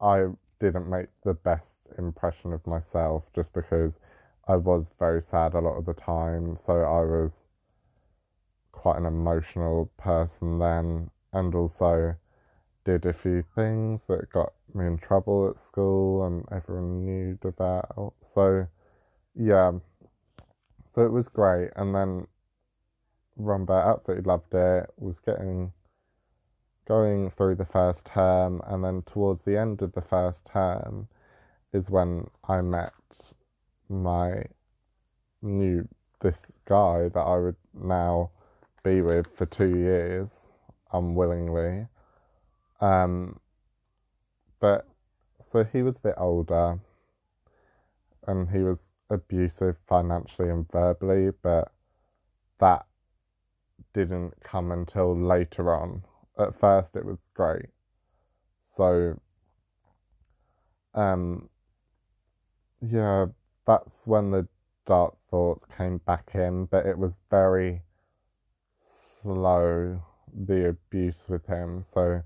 I 0.00 0.26
didn't 0.58 0.88
make 0.88 1.08
the 1.24 1.34
best 1.34 1.78
impression 1.98 2.52
of 2.52 2.66
myself 2.66 3.24
just 3.34 3.52
because 3.52 3.98
I 4.50 4.56
was 4.56 4.92
very 4.98 5.22
sad 5.22 5.54
a 5.54 5.60
lot 5.60 5.76
of 5.78 5.84
the 5.84 5.94
time, 5.94 6.56
so 6.56 6.82
I 6.82 7.04
was 7.04 7.46
quite 8.72 8.98
an 8.98 9.06
emotional 9.06 9.92
person 9.96 10.58
then, 10.58 11.12
and 11.32 11.54
also 11.54 12.16
did 12.84 13.06
a 13.06 13.12
few 13.12 13.44
things 13.54 14.00
that 14.08 14.28
got 14.30 14.52
me 14.74 14.86
in 14.88 14.98
trouble 14.98 15.48
at 15.48 15.56
school, 15.56 16.26
and 16.26 16.44
everyone 16.50 17.04
knew 17.04 17.38
about. 17.44 18.14
So, 18.22 18.66
yeah, 19.36 19.70
so 20.90 21.02
it 21.02 21.12
was 21.12 21.28
great, 21.28 21.70
and 21.76 21.94
then 21.94 22.26
Rambert 23.36 23.86
absolutely 23.86 24.24
loved 24.24 24.52
it. 24.52 24.90
Was 24.96 25.20
getting 25.20 25.72
going 26.88 27.30
through 27.30 27.54
the 27.54 27.66
first 27.66 28.04
term, 28.04 28.62
and 28.66 28.82
then 28.82 29.02
towards 29.02 29.44
the 29.44 29.56
end 29.56 29.80
of 29.80 29.92
the 29.92 30.02
first 30.02 30.44
term 30.44 31.06
is 31.72 31.88
when 31.88 32.28
I 32.48 32.62
met 32.62 32.92
my 33.90 34.44
knew 35.42 35.86
this 36.20 36.36
guy 36.66 37.08
that 37.08 37.20
I 37.20 37.36
would 37.36 37.56
now 37.74 38.30
be 38.82 39.02
with 39.02 39.26
for 39.36 39.46
two 39.46 39.76
years 39.76 40.46
unwillingly. 40.92 41.86
Um, 42.80 43.40
but 44.60 44.86
so 45.40 45.64
he 45.64 45.82
was 45.82 45.98
a 45.98 46.00
bit 46.00 46.14
older 46.16 46.78
and 48.26 48.50
he 48.50 48.58
was 48.58 48.90
abusive 49.10 49.76
financially 49.88 50.48
and 50.48 50.70
verbally, 50.70 51.30
but 51.42 51.72
that 52.60 52.86
didn't 53.92 54.34
come 54.42 54.70
until 54.70 55.16
later 55.16 55.74
on. 55.74 56.02
At 56.38 56.58
first, 56.58 56.96
it 56.96 57.04
was 57.04 57.30
great. 57.34 57.66
So, 58.68 59.20
um, 60.94 61.48
yeah, 62.80 63.26
that's 63.70 64.04
when 64.04 64.32
the 64.32 64.48
dark 64.84 65.14
thoughts 65.30 65.64
came 65.76 65.98
back 65.98 66.32
in, 66.34 66.64
but 66.64 66.86
it 66.86 66.98
was 66.98 67.18
very 67.30 67.82
slow, 69.22 70.02
the 70.46 70.70
abuse 70.70 71.22
with 71.28 71.46
him. 71.46 71.84
So 71.94 72.22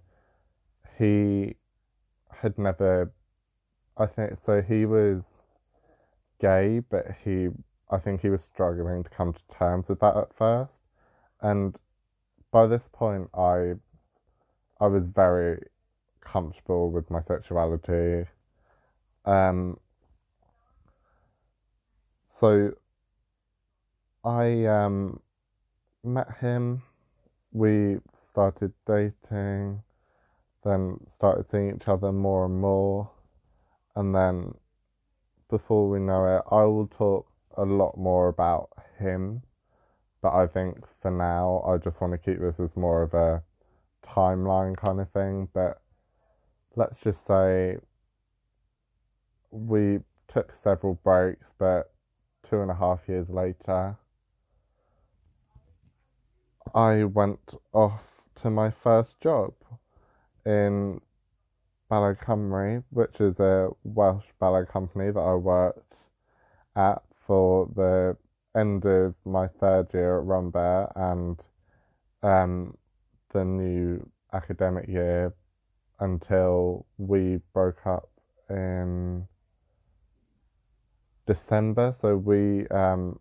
he 0.99 1.57
had 2.31 2.57
never, 2.57 3.13
I 3.99 4.07
think, 4.07 4.39
so 4.39 4.63
he 4.63 4.87
was 4.87 5.35
gay, 6.41 6.79
but 6.79 7.05
he, 7.23 7.49
I 7.91 7.99
think 7.99 8.23
he 8.23 8.31
was 8.31 8.43
struggling 8.43 9.05
to 9.05 9.11
come 9.11 9.35
to 9.35 9.41
terms 9.55 9.91
with 9.91 10.01
that 10.01 10.17
at 10.17 10.35
first. 10.35 10.73
And 11.43 11.77
by 12.53 12.67
this 12.67 12.89
point, 12.91 13.29
I, 13.35 13.75
I 14.81 14.87
was 14.87 15.09
very 15.09 15.63
comfortable 16.23 16.91
with 16.91 17.11
my 17.11 17.21
sexuality. 17.21 18.25
Um, 19.27 19.79
so 22.41 22.73
I 24.25 24.67
um, 24.67 25.21
met 26.03 26.27
him, 26.41 26.83
we 27.53 27.99
started 28.13 28.73
dating, 28.87 29.83
then 30.65 30.99
started 31.09 31.49
seeing 31.49 31.77
each 31.77 31.87
other 31.87 32.11
more 32.11 32.47
and 32.47 32.61
more, 32.61 33.11
and 33.95 34.15
then 34.15 34.55
before 35.49 35.89
we 35.89 36.01
know 36.01 36.37
it, 36.37 36.43
I 36.51 36.65
will 36.65 36.89
talk 36.89 37.27
a 37.57 37.65
lot 37.65 37.97
more 37.97 38.29
about 38.29 38.71
him. 38.99 39.43
But 40.21 40.35
I 40.35 40.47
think 40.49 40.79
for 41.03 41.11
now, 41.11 41.63
I 41.69 41.77
just 41.77 42.01
want 42.01 42.15
to 42.15 42.19
keep 42.19 42.41
this 42.41 42.59
as 42.59 42.77
more 42.77 43.03
of 43.03 43.15
a 43.15 43.43
timeline 44.05 44.77
kind 44.77 45.01
of 45.01 45.11
thing. 45.11 45.49
But 45.53 45.81
let's 46.75 47.01
just 47.01 47.27
say 47.27 47.77
we 49.51 50.01
took 50.27 50.53
several 50.55 50.95
breaks, 51.05 51.55
but 51.59 51.94
two 52.45 52.61
and 52.61 52.71
a 52.71 52.75
half 52.75 53.01
years 53.09 53.29
later, 53.29 53.97
I 56.75 57.05
went 57.05 57.55
off 57.73 58.03
to 58.43 58.51
my 58.51 58.71
first 58.71 59.21
job 59.21 59.55
in 60.45 61.01
Ballet 61.89 62.15
Cymru, 62.15 62.83
which 62.91 63.21
is 63.21 63.41
a 63.41 63.71
Welsh 63.85 64.27
ballet 64.39 64.67
company 64.67 65.11
that 65.11 65.21
I 65.21 65.35
worked 65.35 65.97
at 66.77 67.03
for 67.27 67.69
the 67.75 68.17
end 68.59 68.85
of 68.85 69.15
my 69.25 69.47
third 69.47 69.93
year 69.95 70.19
at 70.19 70.27
Rambert 70.27 70.93
and 70.97 71.45
um, 72.23 72.77
the 73.33 73.45
new 73.45 74.09
academic 74.33 74.89
year 74.89 75.35
until 76.01 76.87
we 76.99 77.41
broke 77.53 77.87
up 77.87 78.11
in 78.51 79.27
December. 81.27 81.95
So 81.99 82.17
we, 82.17 82.67
um, 82.69 83.19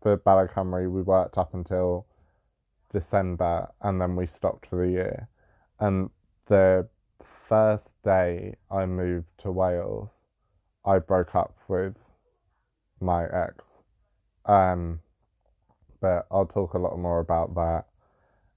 for 0.00 0.16
Cymru, 0.18 0.90
we 0.90 1.02
worked 1.02 1.38
up 1.38 1.54
until 1.54 2.06
December 2.92 3.68
and 3.80 4.00
then 4.00 4.16
we 4.16 4.26
stopped 4.26 4.66
for 4.66 4.84
the 4.84 4.92
year. 4.92 5.28
And 5.80 6.10
the 6.46 6.88
first 7.48 7.94
day 8.02 8.56
I 8.70 8.86
moved 8.86 9.28
to 9.38 9.50
Wales, 9.50 10.10
I 10.84 10.98
broke 10.98 11.34
up 11.34 11.56
with 11.68 11.96
my 13.00 13.24
ex. 13.24 13.82
Um, 14.46 15.00
but 16.00 16.26
I'll 16.30 16.46
talk 16.46 16.74
a 16.74 16.78
lot 16.78 16.98
more 16.98 17.20
about 17.20 17.54
that 17.54 17.84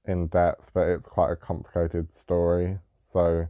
in 0.06 0.28
depth, 0.28 0.72
but 0.74 0.88
it's 0.88 1.08
quite 1.08 1.32
a 1.32 1.36
complicated 1.36 2.14
story. 2.14 2.80
So, 3.04 3.48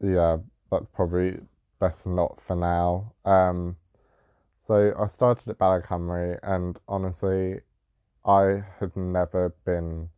yeah, 0.00 0.38
that's 0.70 0.86
probably 0.94 1.38
best 1.80 2.06
not 2.06 2.40
for 2.46 2.56
now. 2.56 3.12
Um, 3.24 3.76
so 4.72 4.94
I 4.98 5.06
started 5.08 5.46
at 5.50 5.58
Ballet 5.58 6.38
and 6.42 6.80
honestly, 6.88 7.60
I 8.24 8.62
had 8.80 8.96
never 8.96 9.54
been 9.66 10.08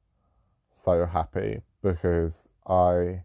so 0.70 1.06
happy 1.06 1.62
because 1.82 2.46
I 2.64 3.24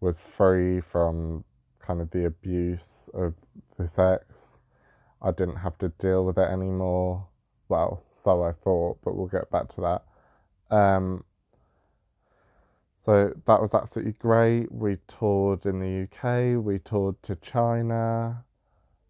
was 0.00 0.20
free 0.20 0.82
from 0.82 1.44
kind 1.80 2.02
of 2.02 2.10
the 2.10 2.26
abuse 2.26 3.08
of 3.14 3.32
the 3.78 3.88
sex. 3.88 4.58
I 5.22 5.30
didn't 5.30 5.56
have 5.56 5.78
to 5.78 5.88
deal 5.88 6.26
with 6.26 6.36
it 6.36 6.50
anymore. 6.50 7.26
Well, 7.70 8.02
so 8.12 8.42
I 8.42 8.52
thought, 8.52 8.98
but 9.02 9.16
we'll 9.16 9.28
get 9.28 9.50
back 9.50 9.74
to 9.76 9.80
that. 9.80 10.76
Um, 10.76 11.24
so 13.02 13.32
that 13.46 13.62
was 13.62 13.72
absolutely 13.72 14.12
great. 14.12 14.70
We 14.70 14.98
toured 15.08 15.64
in 15.64 15.80
the 15.80 16.02
UK, 16.04 16.62
we 16.62 16.80
toured 16.80 17.22
to 17.22 17.36
China, 17.36 18.44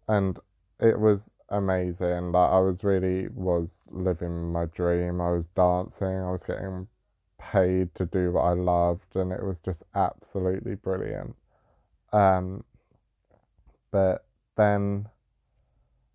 and 0.07 0.39
it 0.79 0.99
was 0.99 1.29
amazing. 1.49 2.31
Like 2.31 2.51
I 2.51 2.59
was 2.59 2.83
really 2.83 3.27
was 3.29 3.69
living 3.89 4.51
my 4.51 4.65
dream. 4.65 5.21
I 5.21 5.31
was 5.31 5.45
dancing. 5.55 6.07
I 6.07 6.31
was 6.31 6.43
getting 6.43 6.87
paid 7.39 7.93
to 7.95 8.05
do 8.05 8.31
what 8.31 8.41
I 8.41 8.53
loved, 8.53 9.15
and 9.15 9.31
it 9.31 9.43
was 9.43 9.57
just 9.63 9.83
absolutely 9.93 10.75
brilliant. 10.75 11.35
Um, 12.11 12.63
but 13.91 14.25
then 14.57 15.07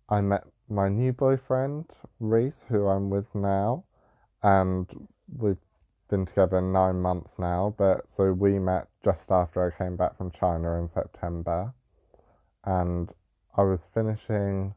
I 0.09 0.21
met 0.21 0.43
my 0.69 0.89
new 0.89 1.13
boyfriend, 1.13 1.85
Reese, 2.19 2.63
who 2.69 2.87
I'm 2.87 3.09
with 3.09 3.33
now, 3.33 3.85
and 4.43 5.07
we've 5.37 5.57
been 6.09 6.25
together 6.25 6.61
nine 6.61 7.01
months 7.01 7.31
now. 7.37 7.73
But 7.77 8.09
so 8.11 8.33
we 8.33 8.59
met 8.59 8.87
just 9.03 9.31
after 9.31 9.65
I 9.65 9.75
came 9.75 9.95
back 9.95 10.17
from 10.17 10.31
China 10.31 10.77
in 10.79 10.87
September, 10.87 11.73
and 12.63 13.11
I 13.55 13.63
was 13.63 13.87
finishing 13.93 14.75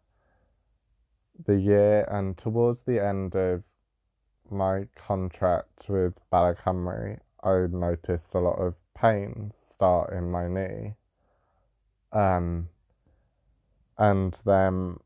the 1.46 1.56
year, 1.56 2.06
and 2.10 2.36
towards 2.36 2.82
the 2.82 3.04
end 3.04 3.34
of 3.34 3.62
my 4.50 4.88
contract 4.94 5.88
with 5.88 6.14
Ballet 6.30 6.54
Cymru, 6.54 7.18
I 7.42 7.66
noticed 7.70 8.34
a 8.34 8.40
lot 8.40 8.58
of 8.58 8.74
pain 8.94 9.52
start 9.70 10.12
in 10.12 10.30
my 10.30 10.48
knee. 10.48 10.94
Um, 12.12 12.68
and 13.98 14.34
then 14.44 14.98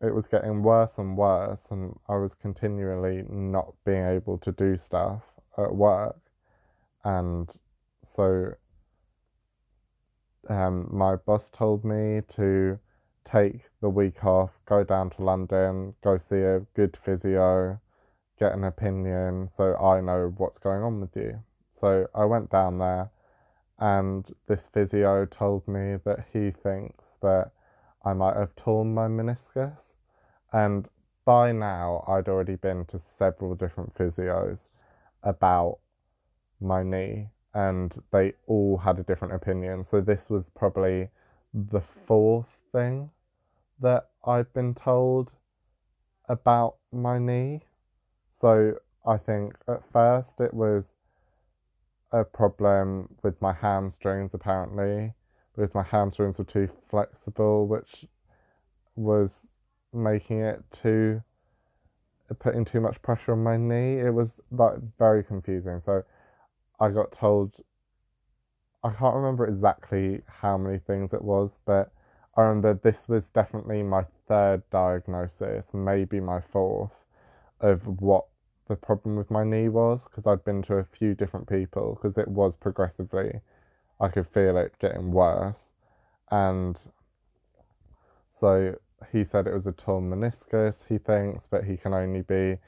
it 0.00 0.14
was 0.14 0.28
getting 0.28 0.62
worse 0.62 0.98
and 0.98 1.16
worse, 1.16 1.60
and 1.70 1.98
I 2.08 2.16
was 2.16 2.34
continually 2.34 3.24
not 3.28 3.74
being 3.84 4.04
able 4.06 4.38
to 4.38 4.52
do 4.52 4.76
stuff 4.76 5.22
at 5.56 5.74
work. 5.74 6.20
And 7.04 7.50
so 8.04 8.54
um, 10.48 10.88
my 10.92 11.16
boss 11.16 11.48
told 11.52 11.84
me 11.84 12.22
to 12.36 12.78
take 13.30 13.62
the 13.80 13.90
week 13.90 14.24
off, 14.24 14.50
go 14.66 14.84
down 14.84 15.10
to 15.10 15.22
London, 15.22 15.94
go 16.02 16.16
see 16.16 16.40
a 16.40 16.60
good 16.74 16.96
physio, 16.96 17.80
get 18.38 18.52
an 18.52 18.64
opinion 18.64 19.48
so 19.52 19.76
I 19.76 20.00
know 20.00 20.32
what's 20.36 20.58
going 20.58 20.82
on 20.82 21.00
with 21.00 21.14
you. 21.14 21.42
So 21.80 22.06
I 22.14 22.24
went 22.24 22.50
down 22.50 22.78
there 22.78 23.10
and 23.78 24.24
this 24.46 24.68
physio 24.72 25.26
told 25.26 25.66
me 25.68 25.96
that 26.04 26.26
he 26.32 26.50
thinks 26.50 27.18
that 27.22 27.52
I 28.04 28.12
might 28.12 28.36
have 28.36 28.56
torn 28.56 28.94
my 28.94 29.06
meniscus. 29.06 29.94
And 30.52 30.88
by 31.24 31.52
now, 31.52 32.04
I'd 32.08 32.28
already 32.28 32.56
been 32.56 32.86
to 32.86 32.98
several 32.98 33.54
different 33.54 33.94
physios 33.94 34.68
about 35.22 35.78
my 36.60 36.82
knee, 36.82 37.28
and 37.54 37.92
they 38.10 38.32
all 38.46 38.78
had 38.78 38.98
a 38.98 39.02
different 39.02 39.34
opinion. 39.34 39.84
So 39.84 40.00
this 40.00 40.30
was 40.30 40.48
probably 40.48 41.08
the 41.52 41.82
fourth 42.06 42.48
thing 42.72 43.10
that 43.80 44.10
I've 44.24 44.52
been 44.52 44.74
told 44.74 45.32
about 46.28 46.76
my 46.92 47.18
knee. 47.18 47.62
So 48.32 48.74
I 49.06 49.16
think 49.16 49.54
at 49.66 49.82
first 49.92 50.40
it 50.40 50.52
was 50.52 50.94
a 52.12 52.24
problem 52.24 53.14
with 53.22 53.40
my 53.40 53.52
hamstrings, 53.52 54.32
apparently, 54.34 55.14
because 55.54 55.74
my 55.74 55.82
hamstrings 55.82 56.38
were 56.38 56.44
too 56.44 56.68
flexible, 56.88 57.66
which 57.66 58.06
was 58.96 59.42
making 59.92 60.40
it 60.40 60.62
too 60.72 61.22
putting 62.38 62.64
too 62.64 62.80
much 62.80 63.00
pressure 63.00 63.32
on 63.32 63.42
my 63.42 63.56
knee. 63.56 63.98
It 64.00 64.12
was 64.12 64.34
like 64.50 64.74
very 64.98 65.24
confusing. 65.24 65.80
So 65.80 66.02
I 66.78 66.90
got 66.90 67.10
told 67.12 67.54
I 68.84 68.90
can't 68.92 69.16
remember 69.16 69.46
exactly 69.46 70.22
how 70.26 70.56
many 70.56 70.78
things 70.78 71.12
it 71.12 71.22
was, 71.22 71.58
but 71.64 71.90
I 72.38 72.42
remember 72.42 72.74
this 72.74 73.08
was 73.08 73.30
definitely 73.30 73.82
my 73.82 74.04
third 74.28 74.62
diagnosis, 74.70 75.74
maybe 75.74 76.20
my 76.20 76.40
fourth, 76.40 77.04
of 77.60 78.00
what 78.00 78.26
the 78.68 78.76
problem 78.76 79.16
with 79.16 79.28
my 79.28 79.42
knee 79.42 79.68
was 79.68 80.04
because 80.04 80.24
I'd 80.24 80.44
been 80.44 80.62
to 80.62 80.74
a 80.74 80.84
few 80.84 81.16
different 81.16 81.48
people 81.48 81.94
because 81.96 82.16
it 82.16 82.28
was 82.28 82.54
progressively, 82.54 83.40
I 84.00 84.06
could 84.06 84.28
feel 84.28 84.56
it 84.56 84.78
getting 84.78 85.10
worse. 85.10 85.56
And 86.30 86.78
so 88.30 88.76
he 89.10 89.24
said 89.24 89.48
it 89.48 89.54
was 89.54 89.66
a 89.66 89.72
torn 89.72 90.08
meniscus, 90.08 90.76
he 90.88 90.98
thinks, 90.98 91.44
but 91.50 91.64
he 91.64 91.76
can 91.76 91.92
only 91.92 92.22
be 92.22 92.58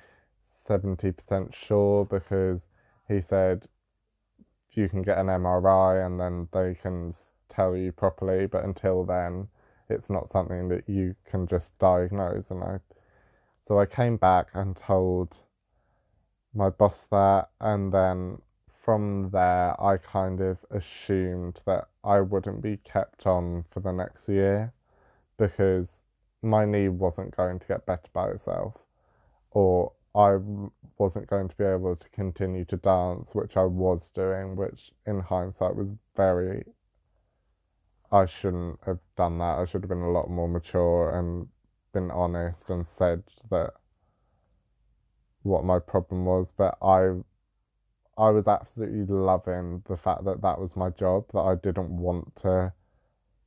70% 0.68 1.54
sure 1.54 2.04
because 2.06 2.66
he 3.06 3.20
said 3.20 3.68
you 4.72 4.88
can 4.88 5.02
get 5.02 5.18
an 5.18 5.28
MRI 5.28 6.04
and 6.04 6.18
then 6.18 6.48
they 6.52 6.74
can 6.74 7.14
tell 7.48 7.76
you 7.76 7.92
properly, 7.92 8.46
but 8.46 8.64
until 8.64 9.04
then, 9.04 9.46
it's 9.90 10.10
not 10.10 10.30
something 10.30 10.68
that 10.68 10.88
you 10.88 11.14
can 11.28 11.46
just 11.46 11.76
diagnose. 11.78 12.50
And 12.50 12.62
I, 12.62 12.78
so 13.66 13.78
I 13.78 13.86
came 13.86 14.16
back 14.16 14.48
and 14.54 14.76
told 14.76 15.36
my 16.54 16.70
boss 16.70 17.06
that, 17.10 17.50
and 17.60 17.92
then 17.92 18.38
from 18.82 19.30
there, 19.30 19.80
I 19.80 19.98
kind 19.98 20.40
of 20.40 20.58
assumed 20.70 21.60
that 21.66 21.88
I 22.02 22.20
wouldn't 22.20 22.62
be 22.62 22.78
kept 22.78 23.26
on 23.26 23.64
for 23.70 23.80
the 23.80 23.92
next 23.92 24.28
year 24.28 24.72
because 25.36 26.00
my 26.42 26.64
knee 26.64 26.88
wasn't 26.88 27.36
going 27.36 27.58
to 27.58 27.66
get 27.66 27.86
better 27.86 28.08
by 28.12 28.30
itself, 28.30 28.74
or 29.50 29.92
I 30.14 30.38
wasn't 30.98 31.28
going 31.28 31.48
to 31.48 31.56
be 31.56 31.64
able 31.64 31.96
to 31.96 32.08
continue 32.10 32.64
to 32.66 32.76
dance, 32.76 33.30
which 33.32 33.56
I 33.56 33.64
was 33.64 34.10
doing, 34.14 34.56
which 34.56 34.92
in 35.06 35.20
hindsight 35.20 35.76
was 35.76 35.88
very 36.16 36.64
I 38.12 38.26
shouldn't 38.26 38.80
have 38.86 38.98
done 39.16 39.38
that. 39.38 39.58
I 39.58 39.64
should 39.66 39.82
have 39.82 39.88
been 39.88 40.02
a 40.02 40.10
lot 40.10 40.30
more 40.30 40.48
mature 40.48 41.16
and 41.16 41.48
been 41.92 42.10
honest 42.10 42.68
and 42.68 42.86
said 42.86 43.22
that 43.50 43.70
what 45.42 45.64
my 45.64 45.78
problem 45.78 46.24
was. 46.24 46.48
But 46.56 46.76
I, 46.82 47.20
I 48.18 48.30
was 48.30 48.48
absolutely 48.48 49.04
loving 49.14 49.82
the 49.88 49.96
fact 49.96 50.24
that 50.24 50.42
that 50.42 50.60
was 50.60 50.74
my 50.76 50.90
job. 50.90 51.26
That 51.32 51.40
I 51.40 51.54
didn't 51.54 51.90
want 51.90 52.34
to 52.42 52.72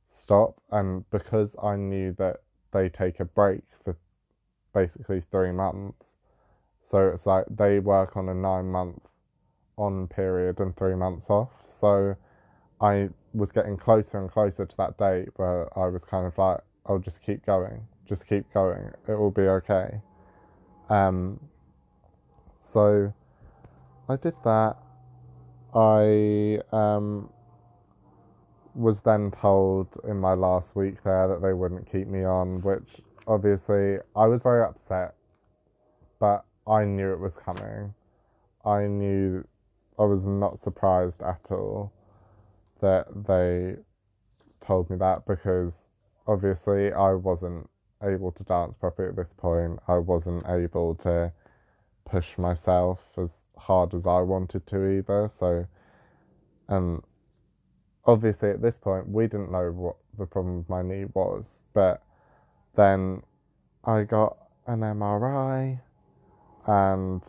stop, 0.08 0.60
and 0.70 1.08
because 1.10 1.54
I 1.62 1.76
knew 1.76 2.12
that 2.18 2.42
they 2.72 2.88
take 2.88 3.20
a 3.20 3.24
break 3.24 3.62
for 3.84 3.96
basically 4.72 5.22
three 5.30 5.52
months, 5.52 6.14
so 6.82 7.08
it's 7.08 7.26
like 7.26 7.44
they 7.50 7.78
work 7.78 8.16
on 8.16 8.28
a 8.28 8.34
nine 8.34 8.70
month 8.70 9.02
on 9.76 10.08
period 10.08 10.58
and 10.60 10.74
three 10.76 10.94
months 10.94 11.28
off. 11.28 11.50
So 11.66 12.16
I 12.80 13.10
was 13.34 13.52
getting 13.52 13.76
closer 13.76 14.18
and 14.18 14.30
closer 14.30 14.64
to 14.64 14.76
that 14.76 14.96
date 14.96 15.28
where 15.36 15.76
I 15.78 15.88
was 15.88 16.02
kind 16.04 16.26
of 16.26 16.38
like, 16.38 16.60
I'll 16.86 16.98
just 16.98 17.20
keep 17.20 17.44
going 17.44 17.86
just 18.08 18.26
keep 18.26 18.52
going. 18.52 18.90
It 19.08 19.14
will 19.14 19.30
be 19.30 19.42
okay. 19.42 20.00
Um, 20.90 21.40
so 22.60 23.12
I 24.08 24.16
did 24.16 24.34
that. 24.44 24.76
I 25.74 26.60
um, 26.72 27.30
was 28.74 29.00
then 29.00 29.30
told 29.30 29.88
in 30.06 30.18
my 30.18 30.34
last 30.34 30.76
week 30.76 31.02
there 31.02 31.28
that 31.28 31.42
they 31.42 31.52
wouldn't 31.52 31.90
keep 31.90 32.06
me 32.06 32.24
on, 32.24 32.60
which 32.62 33.00
obviously 33.26 33.98
I 34.14 34.26
was 34.26 34.42
very 34.42 34.62
upset, 34.62 35.14
but 36.20 36.44
I 36.66 36.84
knew 36.84 37.12
it 37.12 37.18
was 37.18 37.36
coming. 37.36 37.94
I 38.64 38.86
knew 38.86 39.46
I 39.98 40.04
was 40.04 40.26
not 40.26 40.58
surprised 40.58 41.22
at 41.22 41.40
all 41.50 41.92
that 42.84 43.06
they 43.26 43.76
told 44.66 44.90
me 44.90 44.96
that 44.98 45.26
because 45.26 45.88
obviously 46.26 46.92
I 46.92 47.14
wasn't 47.14 47.70
able 48.02 48.30
to 48.32 48.44
dance 48.44 48.74
properly 48.78 49.08
at 49.08 49.16
this 49.16 49.32
point. 49.32 49.78
I 49.88 49.96
wasn't 49.96 50.44
able 50.46 50.94
to 50.96 51.32
push 52.04 52.36
myself 52.36 53.00
as 53.16 53.30
hard 53.56 53.94
as 53.94 54.06
I 54.06 54.20
wanted 54.20 54.66
to 54.66 54.86
either. 54.98 55.30
So, 55.38 55.66
and 56.68 57.02
obviously 58.04 58.50
at 58.50 58.60
this 58.60 58.76
point 58.76 59.08
we 59.08 59.28
didn't 59.28 59.50
know 59.50 59.70
what 59.70 59.96
the 60.18 60.26
problem 60.26 60.58
with 60.58 60.68
my 60.68 60.82
knee 60.82 61.06
was, 61.14 61.60
but 61.72 62.02
then 62.76 63.22
I 63.84 64.02
got 64.02 64.36
an 64.66 64.80
MRI 64.80 65.80
and 66.66 67.22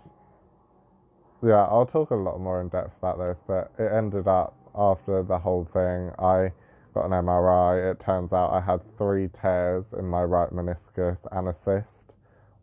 yeah, 1.41 1.63
I'll 1.63 1.85
talk 1.85 2.11
a 2.11 2.15
lot 2.15 2.41
more 2.41 2.59
in 2.59 2.67
depth 2.67 2.97
about 2.97 3.19
this, 3.19 3.41
but 3.47 3.71
it 3.79 3.89
ended 3.93 4.27
up 4.27 4.64
after 4.75 5.23
the 5.23 5.39
whole 5.39 5.65
thing, 5.65 6.11
I 6.19 6.51
got 6.93 7.05
an 7.05 7.11
MRI. 7.11 7.91
It 7.91 7.99
turns 7.99 8.33
out 8.33 8.53
I 8.53 8.61
had 8.61 8.81
three 8.97 9.29
tears 9.29 9.85
in 9.97 10.05
my 10.05 10.23
right 10.23 10.49
meniscus 10.51 11.25
and 11.31 11.47
a 11.47 11.53
cyst, 11.53 12.13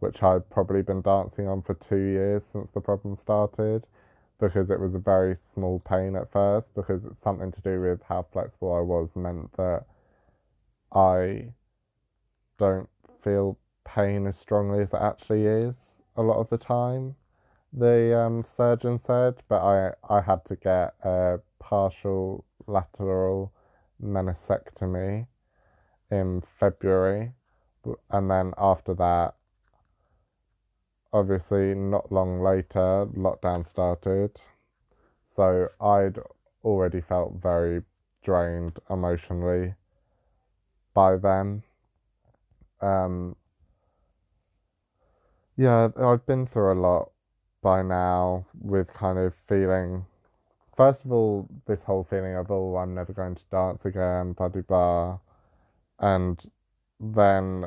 which 0.00 0.22
I'd 0.22 0.48
probably 0.50 0.82
been 0.82 1.02
dancing 1.02 1.48
on 1.48 1.62
for 1.62 1.74
two 1.74 1.96
years 1.96 2.42
since 2.50 2.70
the 2.70 2.80
problem 2.80 3.16
started 3.16 3.86
because 4.38 4.70
it 4.70 4.80
was 4.80 4.94
a 4.94 4.98
very 4.98 5.36
small 5.36 5.80
pain 5.80 6.16
at 6.16 6.30
first 6.30 6.74
because 6.74 7.04
it's 7.04 7.18
something 7.20 7.52
to 7.52 7.60
do 7.60 7.80
with 7.80 8.02
how 8.02 8.26
flexible 8.32 8.74
I 8.74 8.80
was 8.80 9.14
meant 9.14 9.52
that 9.56 9.84
I 10.92 11.52
don't 12.58 12.88
feel 13.22 13.58
pain 13.84 14.26
as 14.26 14.36
strongly 14.36 14.82
as 14.82 14.92
it 14.92 15.00
actually 15.00 15.46
is 15.46 15.74
a 16.16 16.22
lot 16.22 16.38
of 16.38 16.50
the 16.50 16.58
time 16.58 17.14
the 17.72 18.18
um, 18.18 18.44
surgeon 18.44 18.98
said, 18.98 19.36
but 19.48 19.62
I, 19.62 19.92
I 20.08 20.20
had 20.20 20.44
to 20.46 20.56
get 20.56 20.94
a 21.02 21.40
partial 21.72 22.44
lateral 22.66 23.50
meniscectomy 24.04 25.26
in 26.10 26.42
February. 26.60 27.32
And 28.10 28.30
then 28.30 28.52
after 28.58 28.92
that, 28.92 29.36
obviously, 31.14 31.74
not 31.74 32.12
long 32.12 32.42
later, 32.42 33.06
lockdown 33.16 33.66
started. 33.66 34.38
So 35.34 35.68
I'd 35.80 36.18
already 36.62 37.00
felt 37.00 37.36
very 37.42 37.84
drained 38.22 38.78
emotionally 38.90 39.74
by 40.92 41.16
then. 41.16 41.62
Um, 42.82 43.34
yeah, 45.56 45.88
I've 45.96 46.26
been 46.26 46.46
through 46.46 46.74
a 46.74 46.78
lot 46.78 47.12
by 47.62 47.80
now 47.80 48.44
with 48.60 48.92
kind 48.92 49.18
of 49.18 49.32
feeling, 49.48 50.04
first 50.76 51.04
of 51.04 51.12
all, 51.12 51.48
this 51.66 51.82
whole 51.82 52.04
feeling 52.04 52.36
of, 52.36 52.50
oh, 52.50 52.76
I'm 52.76 52.94
never 52.94 53.12
going 53.12 53.34
to 53.34 53.42
dance 53.50 53.84
again, 53.84 54.32
blah, 54.32 54.48
blah. 54.48 55.18
And 55.98 56.40
then 56.98 57.66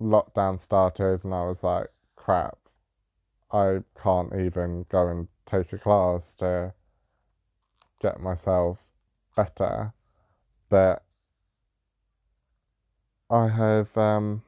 lockdown 0.00 0.60
started, 0.62 1.24
and 1.24 1.34
I 1.34 1.44
was 1.44 1.62
like, 1.62 1.88
crap, 2.16 2.58
I 3.52 3.78
can't 4.00 4.34
even 4.34 4.86
go 4.88 5.08
and 5.08 5.28
take 5.46 5.72
a 5.72 5.78
class 5.78 6.34
to 6.38 6.72
get 8.00 8.20
myself 8.20 8.78
better. 9.36 9.92
But 10.68 11.02
I 13.28 13.48
have, 13.48 13.96
um, 13.96 14.42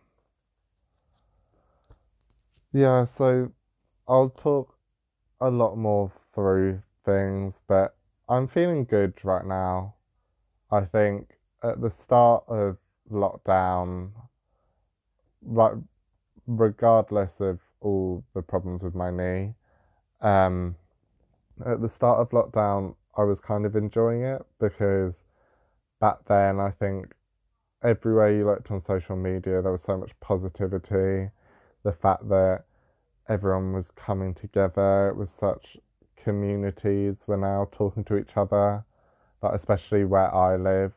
yeah, 2.73 3.05
so 3.05 3.53
I'll 4.09 4.31
talk 4.31 4.75
a 5.41 5.51
lot 5.51 5.77
more 5.77 6.11
through 6.33 6.83
things, 7.05 7.61
but 7.69 7.97
I'm 8.29 8.49
feeling 8.49 8.85
good 8.85 9.15
right 9.25 9.45
now. 9.45 9.95
I 10.71 10.83
think 10.83 11.39
at 11.63 11.81
the 11.81 11.91
start 11.91 12.45
of 12.49 12.79
lockdown, 13.11 14.11
like 15.45 15.75
regardless 16.47 17.41
of 17.41 17.61
all 17.81 18.25
the 18.35 18.43
problems 18.43 18.83
with 18.83 18.95
my 18.95 19.11
knee, 19.11 19.55
um, 20.21 20.77
at 21.67 21.81
the 21.81 21.89
start 21.89 22.21
of 22.21 22.31
lockdown, 22.31 22.95
I 23.17 23.25
was 23.25 23.41
kind 23.41 23.67
of 23.67 23.77
enjoying 23.77 24.23
it 24.23 24.43
because 24.59 25.25
back 26.01 26.25
then 26.27 26.59
I 26.59 26.71
think 26.71 27.13
everywhere 27.83 28.35
you 28.35 28.47
looked 28.47 28.71
on 28.71 28.81
social 28.81 29.17
media, 29.17 29.61
there 29.61 29.73
was 29.73 29.83
so 29.83 29.99
much 29.99 30.13
positivity. 30.21 31.31
The 31.85 31.93
fact 31.93 32.29
that 32.29 32.65
everyone 33.29 33.73
was 33.73 33.91
coming 33.91 34.35
together. 34.35 35.09
It 35.09 35.17
was 35.17 35.31
such 35.31 35.77
communities 36.23 37.25
were 37.27 37.37
now 37.37 37.69
talking 37.73 38.05
to 38.05 38.17
each 38.17 38.37
other. 38.37 38.85
Like 39.43 39.55
especially 39.55 40.05
where 40.05 40.33
I 40.35 40.57
live, 40.57 40.93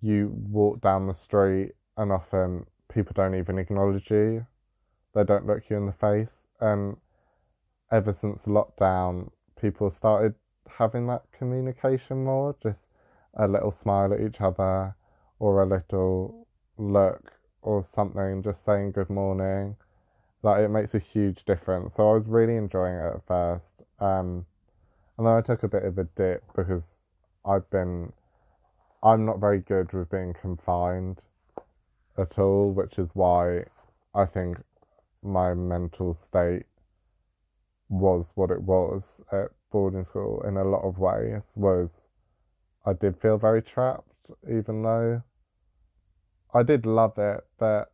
you 0.00 0.32
walk 0.50 0.80
down 0.80 1.06
the 1.06 1.14
street 1.14 1.72
and 1.96 2.12
often 2.12 2.66
people 2.92 3.12
don't 3.14 3.34
even 3.34 3.58
acknowledge 3.58 4.10
you. 4.10 4.46
They 5.14 5.24
don't 5.24 5.46
look 5.46 5.70
you 5.70 5.76
in 5.76 5.86
the 5.86 5.92
face. 5.92 6.46
And 6.60 6.96
ever 7.90 8.12
since 8.12 8.44
lockdown, 8.44 9.30
people 9.60 9.90
started 9.90 10.34
having 10.68 11.06
that 11.06 11.22
communication 11.32 12.24
more, 12.24 12.56
just 12.62 12.86
a 13.34 13.48
little 13.48 13.72
smile 13.72 14.12
at 14.12 14.20
each 14.20 14.40
other 14.40 14.94
or 15.38 15.62
a 15.62 15.66
little 15.66 16.46
look 16.76 17.32
or 17.62 17.82
something, 17.84 18.42
just 18.42 18.64
saying 18.64 18.92
good 18.92 19.10
morning 19.10 19.76
like 20.42 20.60
it 20.62 20.68
makes 20.68 20.94
a 20.94 20.98
huge 20.98 21.44
difference. 21.44 21.94
So 21.94 22.10
I 22.10 22.14
was 22.14 22.28
really 22.28 22.56
enjoying 22.56 22.94
it 22.94 23.14
at 23.14 23.26
first, 23.26 23.82
um, 24.00 24.44
and 25.16 25.26
then 25.26 25.34
I 25.34 25.40
took 25.40 25.62
a 25.62 25.68
bit 25.68 25.84
of 25.84 25.98
a 25.98 26.04
dip 26.04 26.42
because 26.54 27.00
I've 27.44 27.68
been, 27.70 28.12
I'm 29.02 29.24
not 29.24 29.40
very 29.40 29.60
good 29.60 29.92
with 29.92 30.10
being 30.10 30.34
confined 30.34 31.22
at 32.18 32.38
all, 32.38 32.72
which 32.72 32.98
is 32.98 33.10
why 33.14 33.64
I 34.14 34.26
think 34.26 34.58
my 35.22 35.54
mental 35.54 36.14
state 36.14 36.64
was 37.88 38.32
what 38.34 38.50
it 38.50 38.62
was 38.62 39.20
at 39.32 39.48
boarding 39.70 40.04
school 40.04 40.42
in 40.46 40.56
a 40.56 40.64
lot 40.64 40.82
of 40.82 40.98
ways 40.98 41.52
was 41.54 42.06
I 42.84 42.94
did 42.94 43.16
feel 43.16 43.38
very 43.38 43.62
trapped 43.62 44.30
even 44.48 44.82
though 44.82 45.22
I 46.54 46.62
did 46.62 46.86
love 46.86 47.18
it 47.18 47.44
but 47.58 47.92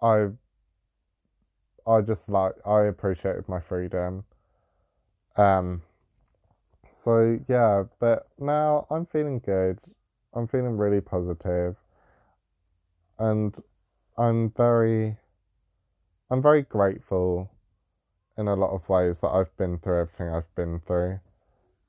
I 0.00 0.28
I 1.86 2.00
just 2.00 2.28
like 2.28 2.54
I 2.66 2.82
appreciated 2.84 3.48
my 3.48 3.60
freedom. 3.60 4.24
Um 5.36 5.82
so 6.90 7.38
yeah, 7.48 7.84
but 8.00 8.28
now 8.38 8.86
I'm 8.90 9.06
feeling 9.06 9.38
good. 9.38 9.78
I'm 10.34 10.48
feeling 10.48 10.76
really 10.76 11.00
positive. 11.00 11.76
And 13.18 13.54
I'm 14.18 14.50
very 14.50 15.16
I'm 16.30 16.42
very 16.42 16.62
grateful 16.62 17.50
in 18.36 18.48
a 18.48 18.54
lot 18.56 18.74
of 18.74 18.88
ways 18.88 19.20
that 19.20 19.28
I've 19.28 19.56
been 19.56 19.78
through 19.78 20.00
everything 20.00 20.28
I've 20.34 20.54
been 20.54 20.80
through 20.80 21.20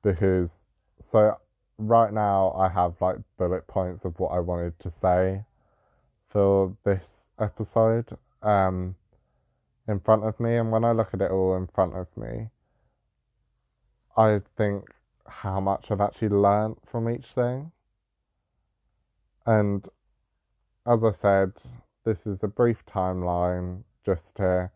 because 0.02 0.60
so 1.00 1.36
right 1.76 2.12
now 2.12 2.52
I 2.52 2.68
have 2.68 3.00
like 3.00 3.18
bullet 3.36 3.66
points 3.66 4.04
of 4.04 4.18
what 4.20 4.30
I 4.30 4.38
wanted 4.40 4.78
to 4.80 4.90
say 4.90 5.44
for 6.28 6.76
this 6.84 7.08
episode. 7.38 8.16
Um 8.42 8.94
in 9.88 9.98
front 9.98 10.22
of 10.22 10.38
me. 10.38 10.56
And 10.56 10.70
when 10.70 10.84
I 10.84 10.92
look 10.92 11.14
at 11.14 11.22
it 11.22 11.30
all 11.30 11.56
in 11.56 11.66
front 11.66 11.96
of 11.96 12.06
me, 12.16 12.50
I 14.16 14.40
think 14.56 14.84
how 15.26 15.60
much 15.60 15.90
I've 15.90 16.00
actually 16.00 16.28
learned 16.28 16.76
from 16.86 17.08
each 17.08 17.26
thing. 17.34 17.72
And 19.46 19.86
as 20.86 21.02
I 21.02 21.12
said, 21.12 21.52
this 22.04 22.26
is 22.26 22.42
a 22.44 22.48
brief 22.48 22.84
timeline 22.86 23.82
just 24.04 24.36
to 24.36 24.70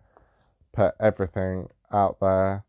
put 0.72 0.94
everything 0.98 1.68
out 1.92 2.18
there. 2.20 2.64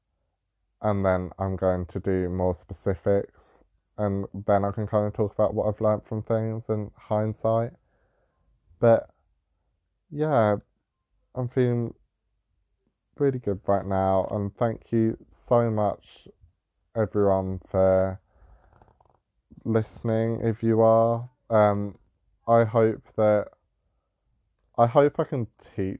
And 0.81 1.05
then 1.05 1.31
I'm 1.39 1.55
going 1.55 1.85
to 1.87 1.99
do 1.99 2.27
more 2.27 2.53
specifics. 2.53 3.63
And 3.97 4.25
then 4.33 4.65
I 4.65 4.71
can 4.71 4.87
kind 4.87 5.07
of 5.07 5.13
talk 5.13 5.33
about 5.33 5.53
what 5.53 5.67
I've 5.67 5.79
learned 5.79 6.03
from 6.05 6.23
things 6.23 6.63
in 6.67 6.91
hindsight. 6.97 7.71
But 8.79 9.09
yeah, 10.09 10.57
I'm 11.35 11.47
feeling 11.47 11.93
really 13.19 13.39
good 13.39 13.59
right 13.67 13.85
now, 13.85 14.27
and 14.31 14.55
thank 14.57 14.91
you 14.91 15.17
so 15.29 15.69
much, 15.69 16.27
everyone, 16.95 17.59
for 17.69 18.19
listening. 19.65 20.41
If 20.41 20.63
you 20.63 20.81
are, 20.81 21.29
um, 21.49 21.97
I 22.47 22.63
hope 22.63 23.01
that 23.15 23.47
I 24.77 24.87
hope 24.87 25.19
I 25.19 25.23
can 25.23 25.47
teach 25.75 25.99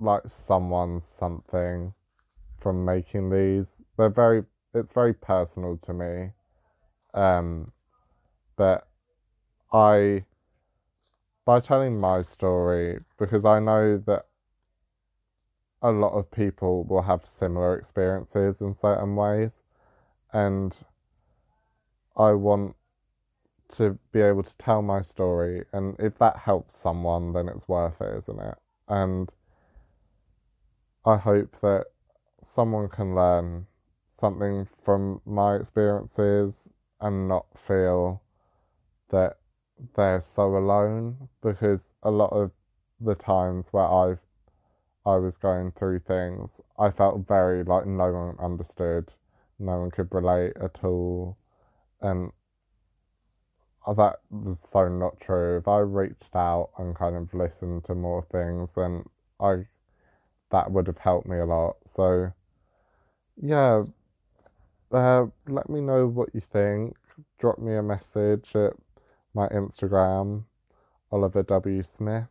like 0.00 0.22
someone 0.26 1.00
something 1.00 1.94
from 2.60 2.84
making 2.84 3.30
these. 3.30 3.68
They're 3.96 4.08
very 4.08 4.44
it's 4.74 4.92
very 4.92 5.14
personal 5.14 5.78
to 5.86 5.92
me. 5.92 6.30
Um 7.14 7.70
but 8.56 8.88
I 9.72 10.24
by 11.44 11.60
telling 11.60 11.98
my 12.00 12.22
story 12.22 13.00
because 13.18 13.44
I 13.44 13.60
know 13.60 13.98
that 14.06 14.26
a 15.82 15.90
lot 15.90 16.12
of 16.12 16.30
people 16.30 16.84
will 16.84 17.02
have 17.02 17.26
similar 17.26 17.76
experiences 17.76 18.60
in 18.60 18.74
certain 18.74 19.16
ways. 19.16 19.50
And 20.32 20.74
I 22.16 22.32
want 22.32 22.76
to 23.76 23.98
be 24.12 24.20
able 24.20 24.44
to 24.44 24.56
tell 24.58 24.82
my 24.82 25.02
story. 25.02 25.64
And 25.72 25.96
if 25.98 26.18
that 26.18 26.36
helps 26.36 26.76
someone 26.78 27.32
then 27.32 27.48
it's 27.48 27.68
worth 27.68 28.00
it 28.00 28.16
isn't 28.18 28.38
it? 28.38 28.54
And 28.88 29.30
I 31.04 31.16
hope 31.16 31.56
that 31.62 31.86
someone 32.54 32.88
can 32.88 33.14
learn 33.14 33.66
something 34.20 34.68
from 34.84 35.20
my 35.26 35.56
experiences 35.56 36.54
and 37.00 37.26
not 37.26 37.46
feel 37.66 38.22
that 39.10 39.38
they're 39.96 40.22
so 40.22 40.56
alone. 40.56 41.28
Because 41.42 41.88
a 42.02 42.10
lot 42.10 42.32
of 42.32 42.52
the 43.00 43.16
times 43.16 43.66
where 43.72 43.86
I've 43.86 44.20
I 45.04 45.16
was 45.16 45.36
going 45.36 45.72
through 45.72 46.00
things, 46.00 46.60
I 46.78 46.90
felt 46.90 47.26
very 47.26 47.64
like 47.64 47.86
no 47.86 48.12
one 48.12 48.36
understood, 48.38 49.12
no 49.58 49.80
one 49.80 49.90
could 49.90 50.14
relate 50.14 50.52
at 50.60 50.84
all, 50.84 51.36
and 52.00 52.32
that 53.86 54.20
was 54.30 54.60
so 54.60 54.88
not 54.88 55.20
true. 55.20 55.58
If 55.58 55.66
I 55.66 55.78
reached 55.78 56.36
out 56.36 56.70
and 56.78 56.94
kind 56.94 57.16
of 57.16 57.34
listened 57.34 57.84
to 57.84 57.94
more 57.94 58.22
things, 58.30 58.74
then 58.74 59.04
I 59.40 59.66
that 60.50 60.70
would 60.70 60.86
have 60.86 60.98
helped 60.98 61.26
me 61.26 61.38
a 61.38 61.46
lot. 61.46 61.76
So, 61.86 62.32
yeah, 63.36 63.84
uh, 64.92 65.26
let 65.48 65.68
me 65.68 65.80
know 65.80 66.06
what 66.06 66.34
you 66.34 66.40
think. 66.40 66.96
Drop 67.40 67.58
me 67.58 67.74
a 67.74 67.82
message 67.82 68.54
at 68.54 68.74
my 69.34 69.48
Instagram, 69.48 70.44
Oliver 71.10 71.42
W. 71.42 71.82
Smith, 71.96 72.28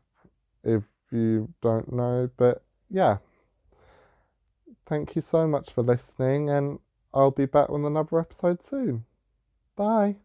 if 0.63 0.83
you 1.11 1.53
don't 1.61 1.91
know. 1.91 2.29
But 2.37 2.63
yeah, 2.89 3.17
thank 4.85 5.15
you 5.15 5.21
so 5.21 5.47
much 5.47 5.71
for 5.71 5.83
listening, 5.83 6.49
and 6.49 6.79
I'll 7.13 7.31
be 7.31 7.45
back 7.45 7.69
with 7.69 7.85
another 7.85 8.19
episode 8.19 8.63
soon. 8.63 9.05
Bye. 9.75 10.17